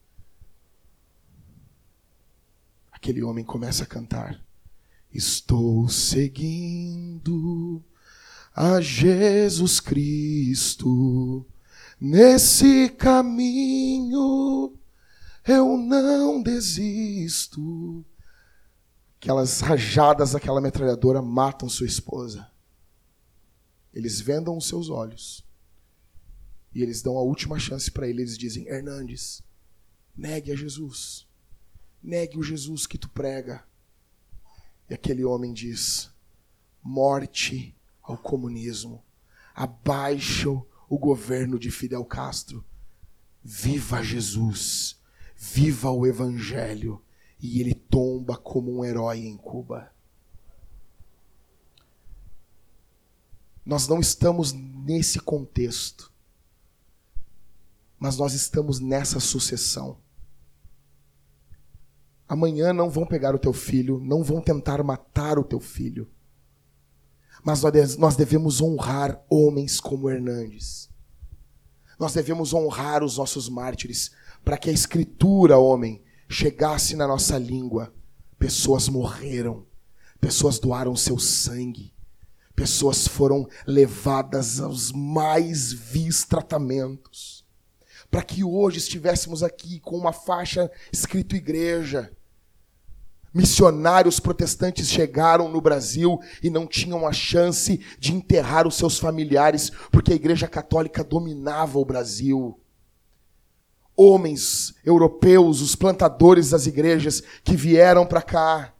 [2.92, 4.40] Aquele homem começa a cantar:
[5.12, 7.82] Estou seguindo
[8.54, 11.44] a Jesus Cristo
[12.04, 14.76] Nesse caminho
[15.46, 18.04] eu não desisto.
[19.20, 22.50] Aquelas rajadas daquela metralhadora matam sua esposa.
[23.94, 25.46] Eles vendam os seus olhos.
[26.74, 28.22] E eles dão a última chance para ele.
[28.22, 29.40] Eles dizem: Hernandes,
[30.16, 31.24] negue a Jesus.
[32.02, 33.64] Negue o Jesus que tu prega.
[34.90, 36.10] E aquele homem diz:
[36.82, 39.04] morte ao comunismo.
[39.54, 42.62] Abaixo o governo de Fidel Castro.
[43.42, 45.00] Viva Jesus,
[45.34, 47.02] viva o Evangelho.
[47.40, 49.90] E ele tomba como um herói em Cuba.
[53.64, 56.12] Nós não estamos nesse contexto,
[57.98, 59.96] mas nós estamos nessa sucessão.
[62.28, 66.06] Amanhã não vão pegar o teu filho, não vão tentar matar o teu filho
[67.42, 67.62] mas
[67.98, 70.88] nós devemos honrar homens como Hernandes.
[71.98, 74.12] Nós devemos honrar os nossos mártires,
[74.44, 77.92] para que a escritura, homem, chegasse na nossa língua.
[78.38, 79.66] Pessoas morreram,
[80.20, 81.92] pessoas doaram seu sangue,
[82.54, 87.44] pessoas foram levadas aos mais vis tratamentos.
[88.10, 92.12] Para que hoje estivéssemos aqui com uma faixa escrito igreja,
[93.34, 99.70] Missionários protestantes chegaram no Brasil e não tinham a chance de enterrar os seus familiares,
[99.90, 102.60] porque a Igreja Católica dominava o Brasil.
[103.96, 108.74] Homens europeus, os plantadores das igrejas que vieram para cá,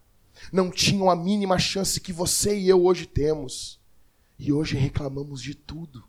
[0.52, 3.80] não tinham a mínima chance que você e eu hoje temos.
[4.38, 6.04] E hoje reclamamos de tudo.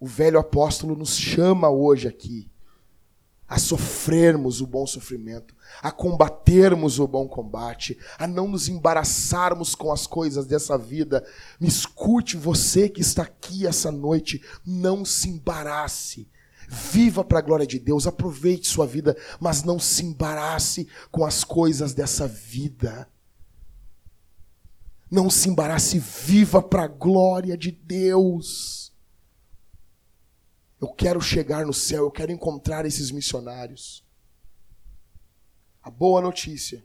[0.00, 2.50] O velho apóstolo nos chama hoje aqui
[3.48, 9.92] a sofrermos o bom sofrimento, a combatermos o bom combate, a não nos embaraçarmos com
[9.92, 11.24] as coisas dessa vida.
[11.60, 16.28] Me escute, você que está aqui essa noite, não se embarace.
[16.68, 21.44] Viva para a glória de Deus, aproveite sua vida, mas não se embarace com as
[21.44, 23.08] coisas dessa vida.
[25.08, 28.85] Não se embarace, viva para a glória de Deus.
[30.80, 34.04] Eu quero chegar no céu, eu quero encontrar esses missionários.
[35.82, 36.84] A boa notícia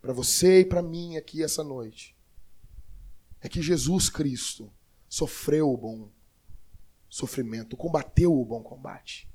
[0.00, 2.16] para você e para mim aqui essa noite
[3.40, 4.72] é que Jesus Cristo
[5.08, 6.10] sofreu o bom
[7.08, 9.28] sofrimento, combateu o bom combate.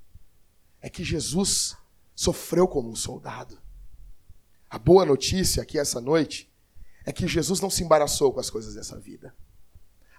[0.81, 1.77] É que Jesus
[2.15, 3.61] sofreu como um soldado.
[4.69, 6.51] A boa notícia aqui essa noite
[7.05, 9.35] é que Jesus não se embaraçou com as coisas dessa vida.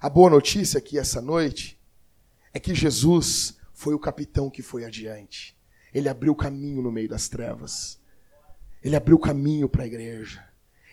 [0.01, 1.81] A boa notícia aqui essa noite
[2.53, 5.55] é que Jesus foi o capitão que foi adiante.
[5.93, 8.01] Ele abriu caminho no meio das trevas.
[8.83, 10.43] Ele abriu caminho para a igreja.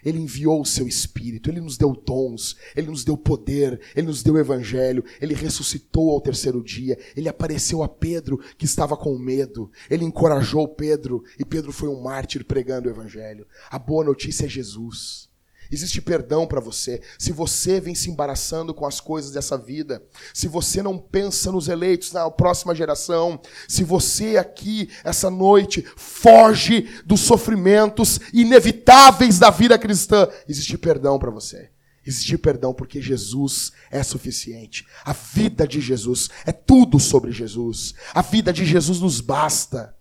[0.04, 4.22] Ele enviou o seu espírito, ele nos deu dons, ele nos deu poder, ele nos
[4.22, 9.72] deu evangelho, ele ressuscitou ao terceiro dia, ele apareceu a Pedro que estava com medo,
[9.90, 13.48] ele encorajou Pedro e Pedro foi um mártir pregando o evangelho.
[13.70, 15.31] A boa notícia é Jesus.
[15.72, 17.02] Existe perdão para você.
[17.18, 20.04] Se você vem se embaraçando com as coisas dessa vida,
[20.34, 26.90] se você não pensa nos eleitos na próxima geração, se você aqui essa noite foge
[27.06, 31.70] dos sofrimentos inevitáveis da vida cristã, existe perdão para você.
[32.06, 34.86] Existe perdão porque Jesus é suficiente.
[35.06, 37.94] A vida de Jesus é tudo sobre Jesus.
[38.14, 39.96] A vida de Jesus nos basta.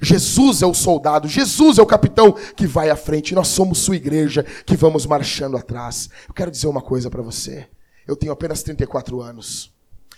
[0.00, 3.96] Jesus é o soldado, Jesus é o capitão que vai à frente, nós somos sua
[3.96, 6.08] igreja que vamos marchando atrás.
[6.28, 7.68] Eu quero dizer uma coisa para você.
[8.06, 9.74] Eu tenho apenas 34 anos.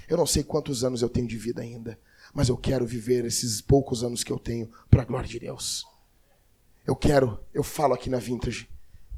[0.08, 1.98] Eu não sei quantos anos eu tenho de vida ainda,
[2.34, 5.84] mas eu quero viver esses poucos anos que eu tenho para a glória de Deus.
[6.86, 8.68] Eu quero, eu falo aqui na Vintage,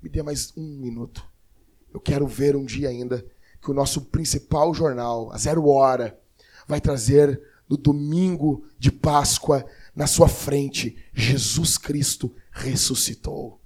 [0.02, 1.24] me dê mais um minuto.
[1.92, 3.24] Eu quero ver um dia ainda
[3.62, 6.18] que o nosso principal jornal, a Zero Hora,
[6.66, 13.60] vai trazer no domingo de Páscoa na sua frente, Jesus Cristo ressuscitou.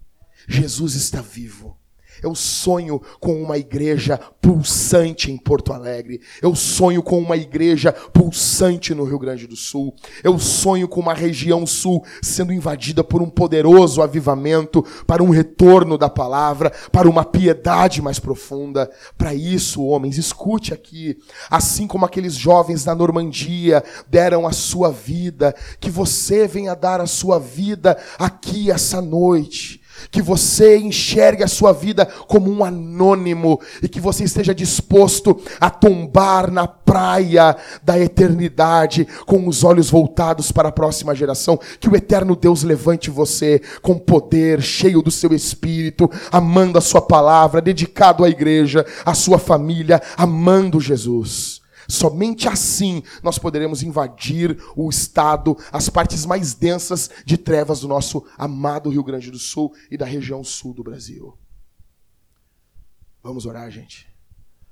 [0.49, 1.79] Jesus está vivo.
[2.23, 6.21] Eu sonho com uma igreja pulsante em Porto Alegre.
[6.43, 9.95] Eu sonho com uma igreja pulsante no Rio Grande do Sul.
[10.23, 15.97] Eu sonho com uma região sul sendo invadida por um poderoso avivamento, para um retorno
[15.97, 18.91] da palavra, para uma piedade mais profunda.
[19.17, 21.17] Para isso, homens, escute aqui.
[21.51, 27.07] Assim como aqueles jovens da Normandia deram a sua vida, que você venha dar a
[27.07, 33.89] sua vida aqui essa noite que você enxergue a sua vida como um anônimo e
[33.89, 40.69] que você esteja disposto a tombar na praia da eternidade com os olhos voltados para
[40.69, 41.59] a próxima geração.
[41.81, 47.03] Que o eterno Deus levante você com poder, cheio do seu espírito, amando a sua
[47.03, 51.64] palavra, dedicado à igreja, à sua família, amando Jesus.
[51.89, 58.27] Somente assim nós poderemos invadir o estado, as partes mais densas de trevas do nosso
[58.37, 61.37] amado Rio Grande do Sul e da região sul do Brasil.
[63.23, 64.13] Vamos orar, gente.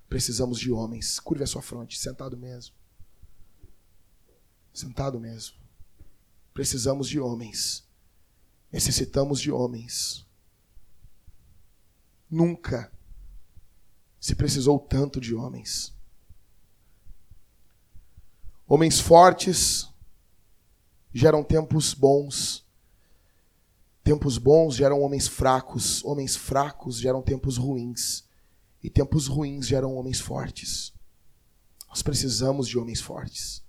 [0.08, 1.18] Precisamos de homens.
[1.18, 2.74] Curve a sua fronte, sentado mesmo.
[4.72, 5.56] Sentado mesmo.
[6.52, 7.88] Precisamos de homens.
[8.70, 10.26] Necessitamos de homens.
[12.30, 12.92] Nunca
[14.20, 15.94] se precisou tanto de homens.
[18.72, 19.86] Homens fortes
[21.12, 22.66] geram tempos bons.
[24.02, 26.02] Tempos bons geram homens fracos.
[26.02, 28.26] Homens fracos geram tempos ruins.
[28.82, 30.90] E tempos ruins geram homens fortes.
[31.86, 33.62] Nós precisamos de homens fortes.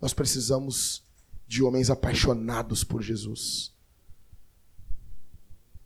[0.00, 1.04] Nós precisamos
[1.46, 3.74] de homens apaixonados por Jesus.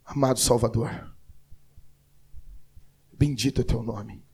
[0.05, 1.13] Amado Salvador,
[3.13, 4.26] bendito é teu nome.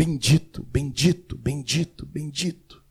[0.00, 2.82] Bendito, bendito, bendito, bendito.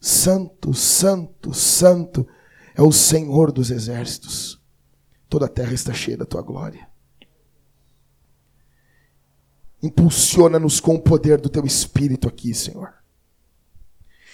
[0.00, 2.26] Santo, santo, santo
[2.74, 4.60] é o Senhor dos exércitos.
[5.28, 6.88] Toda a terra está cheia da tua glória.
[9.80, 12.92] Impulsiona-nos com o poder do teu espírito aqui, Senhor.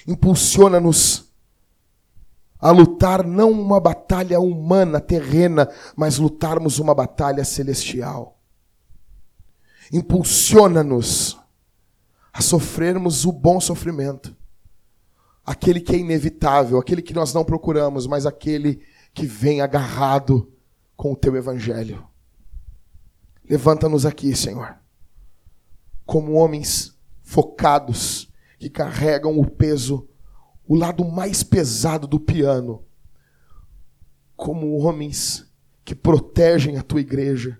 [0.06, 1.30] Impulsiona-nos
[2.58, 8.40] a lutar não uma batalha humana, terrena, mas lutarmos uma batalha celestial.
[9.92, 11.38] Impulsiona-nos
[12.36, 14.36] a sofrermos o bom sofrimento.
[15.42, 18.82] Aquele que é inevitável, aquele que nós não procuramos, mas aquele
[19.14, 20.52] que vem agarrado
[20.94, 22.06] com o teu evangelho.
[23.48, 24.76] Levanta-nos aqui, Senhor,
[26.04, 30.06] como homens focados que carregam o peso,
[30.68, 32.84] o lado mais pesado do piano,
[34.36, 35.50] como homens
[35.86, 37.58] que protegem a tua igreja,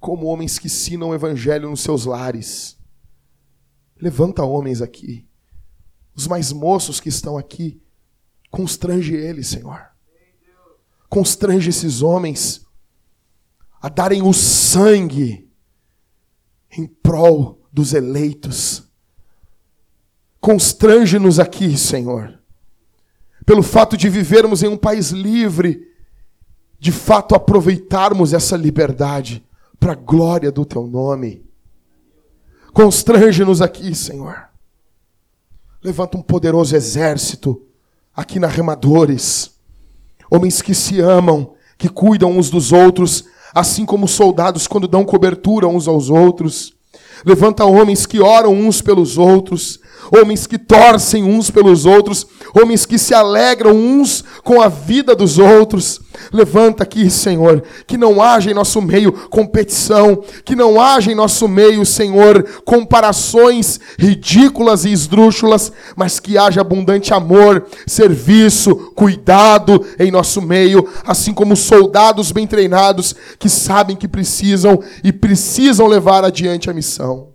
[0.00, 2.80] como homens que ensinam o evangelho nos seus lares
[4.02, 5.24] Levanta homens aqui.
[6.12, 7.80] Os mais moços que estão aqui,
[8.50, 9.80] constrange eles, Senhor.
[11.08, 12.66] Constrange esses homens
[13.80, 15.48] a darem o sangue
[16.76, 18.90] em prol dos eleitos.
[20.40, 22.40] Constrange-nos aqui, Senhor,
[23.46, 25.88] pelo fato de vivermos em um país livre,
[26.76, 29.46] de fato aproveitarmos essa liberdade
[29.78, 31.51] para a glória do Teu nome.
[32.72, 34.48] Constrange-nos aqui, Senhor.
[35.82, 37.60] Levanta um poderoso exército
[38.14, 39.50] aqui na Remadores.
[40.30, 45.68] Homens que se amam, que cuidam uns dos outros, assim como soldados quando dão cobertura
[45.68, 46.72] uns aos outros.
[47.24, 49.78] Levanta homens que oram uns pelos outros,
[50.10, 55.38] homens que torcem uns pelos outros, homens que se alegram uns com a vida dos
[55.38, 56.00] outros.
[56.32, 61.48] Levanta aqui, Senhor, que não haja em nosso meio competição, que não haja em nosso
[61.48, 70.42] meio, Senhor, comparações ridículas e esdrúxulas, mas que haja abundante amor, serviço, cuidado em nosso
[70.42, 76.74] meio, assim como soldados bem treinados que sabem que precisam e precisam levar adiante a
[76.74, 77.32] missão.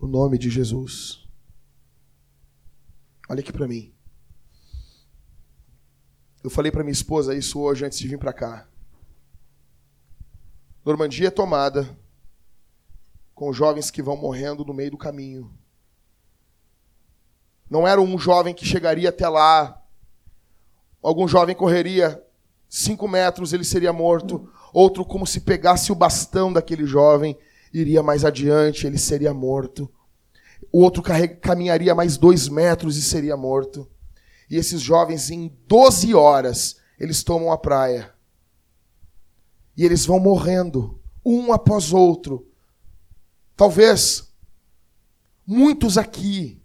[0.00, 1.24] No nome de Jesus.
[3.28, 3.93] Olha aqui para mim.
[6.44, 8.68] Eu falei para minha esposa isso hoje antes de vir para cá.
[10.84, 11.88] Normandia é tomada
[13.34, 15.50] com jovens que vão morrendo no meio do caminho.
[17.68, 19.82] Não era um jovem que chegaria até lá.
[21.02, 22.22] Algum jovem correria
[22.68, 24.46] cinco metros, ele seria morto.
[24.70, 27.38] Outro, como se pegasse o bastão daquele jovem,
[27.72, 29.90] iria mais adiante, ele seria morto.
[30.70, 31.02] O outro
[31.40, 33.88] caminharia mais dois metros e seria morto.
[34.50, 38.12] E esses jovens, em 12 horas, eles tomam a praia.
[39.76, 42.46] E eles vão morrendo, um após outro.
[43.56, 44.32] Talvez
[45.46, 46.60] muitos aqui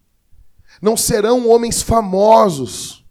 [0.82, 3.06] não serão homens famosos,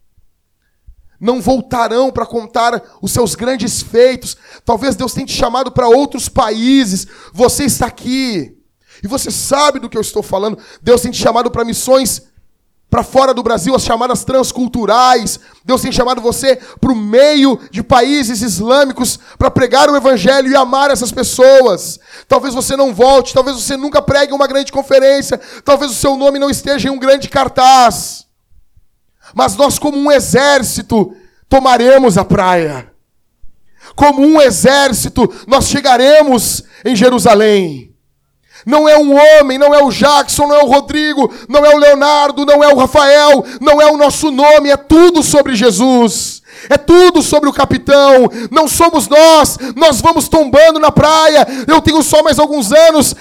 [1.20, 4.36] não voltarão para contar os seus grandes feitos.
[4.64, 7.06] Talvez Deus tenha te chamado para outros países.
[7.32, 8.56] Você está aqui
[9.02, 10.58] e você sabe do que eu estou falando.
[10.80, 12.27] Deus tem te chamado para missões
[12.90, 15.38] para fora do Brasil, as chamadas transculturais.
[15.64, 20.56] Deus tem chamado você para o meio de países islâmicos para pregar o evangelho e
[20.56, 22.00] amar essas pessoas.
[22.26, 26.38] Talvez você não volte, talvez você nunca pregue uma grande conferência, talvez o seu nome
[26.38, 28.26] não esteja em um grande cartaz.
[29.34, 31.14] Mas nós, como um exército,
[31.48, 32.90] tomaremos a praia.
[33.94, 37.87] Como um exército, nós chegaremos em Jerusalém.
[38.68, 41.78] Não é um homem, não é o Jackson, não é o Rodrigo, não é o
[41.78, 46.42] Leonardo, não é o Rafael, não é o nosso nome, é tudo sobre Jesus.
[46.68, 48.30] É tudo sobre o capitão.
[48.50, 49.58] Não somos nós.
[49.74, 51.46] Nós vamos tombando na praia.
[51.66, 53.14] Eu tenho só mais alguns anos,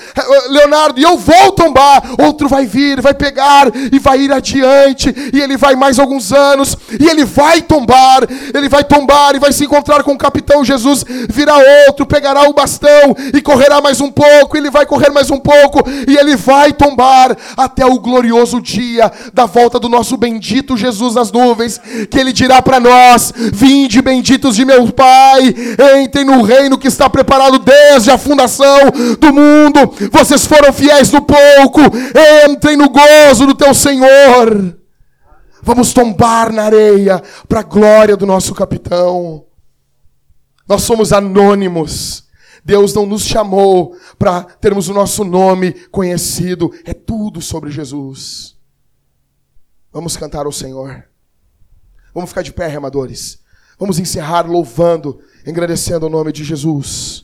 [0.50, 2.04] Leonardo, e eu vou tombar.
[2.20, 5.14] Outro vai vir, vai pegar e vai ir adiante.
[5.34, 6.76] E ele vai mais alguns anos.
[7.00, 8.28] E ele vai tombar.
[8.54, 11.04] Ele vai tombar e vai se encontrar com o capitão Jesus.
[11.30, 14.58] Virá outro, pegará o bastão e correrá mais um pouco.
[14.58, 15.84] Ele vai correr mais um pouco.
[16.08, 21.32] E ele vai tombar até o glorioso dia da volta do nosso bendito Jesus nas
[21.32, 21.80] nuvens.
[22.10, 25.54] Que ele dirá para nós Vinde, benditos de meu Pai,
[26.02, 28.80] entrem no reino que está preparado desde a fundação
[29.20, 29.94] do mundo.
[30.12, 31.82] Vocês foram fiéis no pouco,
[32.50, 34.76] entrem no gozo do teu Senhor.
[35.62, 39.46] Vamos tombar na areia para a glória do nosso capitão.
[40.68, 42.26] Nós somos anônimos.
[42.64, 46.74] Deus não nos chamou para termos o nosso nome conhecido.
[46.84, 48.58] É tudo sobre Jesus.
[49.92, 51.07] Vamos cantar ao Senhor.
[52.18, 53.38] Vamos ficar de pé, remadores.
[53.80, 57.24] Vamos encerrar louvando, agradecendo o nome de Jesus.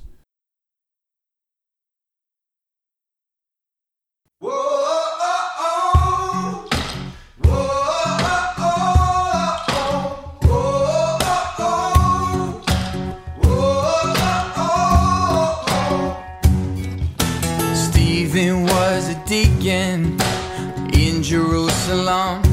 [17.73, 20.15] Stephen was a deacon
[20.93, 22.52] in Jerusalem.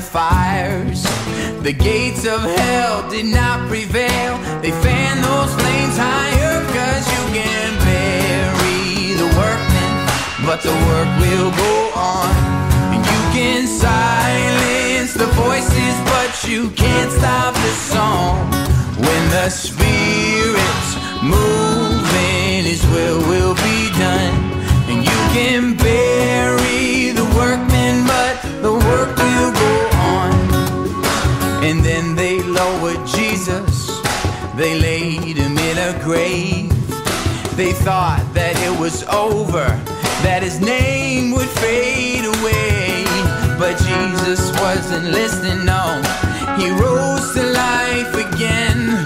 [0.00, 1.02] the fires.
[1.62, 4.32] The gates of hell did not prevail.
[4.62, 9.92] They fan those flames higher, cause you can bury the workmen,
[10.46, 12.32] but the work will go on.
[12.94, 18.36] And you can silence the voices, but you can't stop the song.
[19.06, 20.90] When the Spirit's
[21.22, 24.36] moving, His will will be done.
[24.90, 25.79] And you can
[31.70, 33.86] And then they lowered Jesus,
[34.56, 36.68] they laid him in a grave.
[37.54, 39.68] They thought that it was over,
[40.26, 43.04] that his name would fade away.
[43.56, 46.02] But Jesus wasn't listening, no.
[46.58, 49.04] He rose to life again.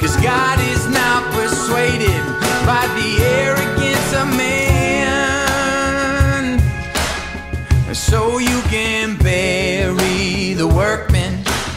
[0.00, 2.24] Cause God is not persuaded
[2.64, 4.88] by the arrogance of man.
[7.92, 8.47] So you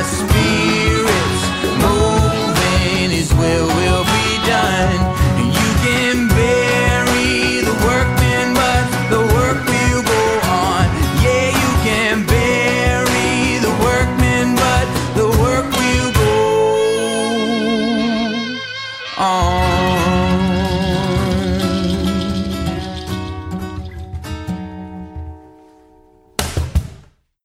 [0.00, 0.29] us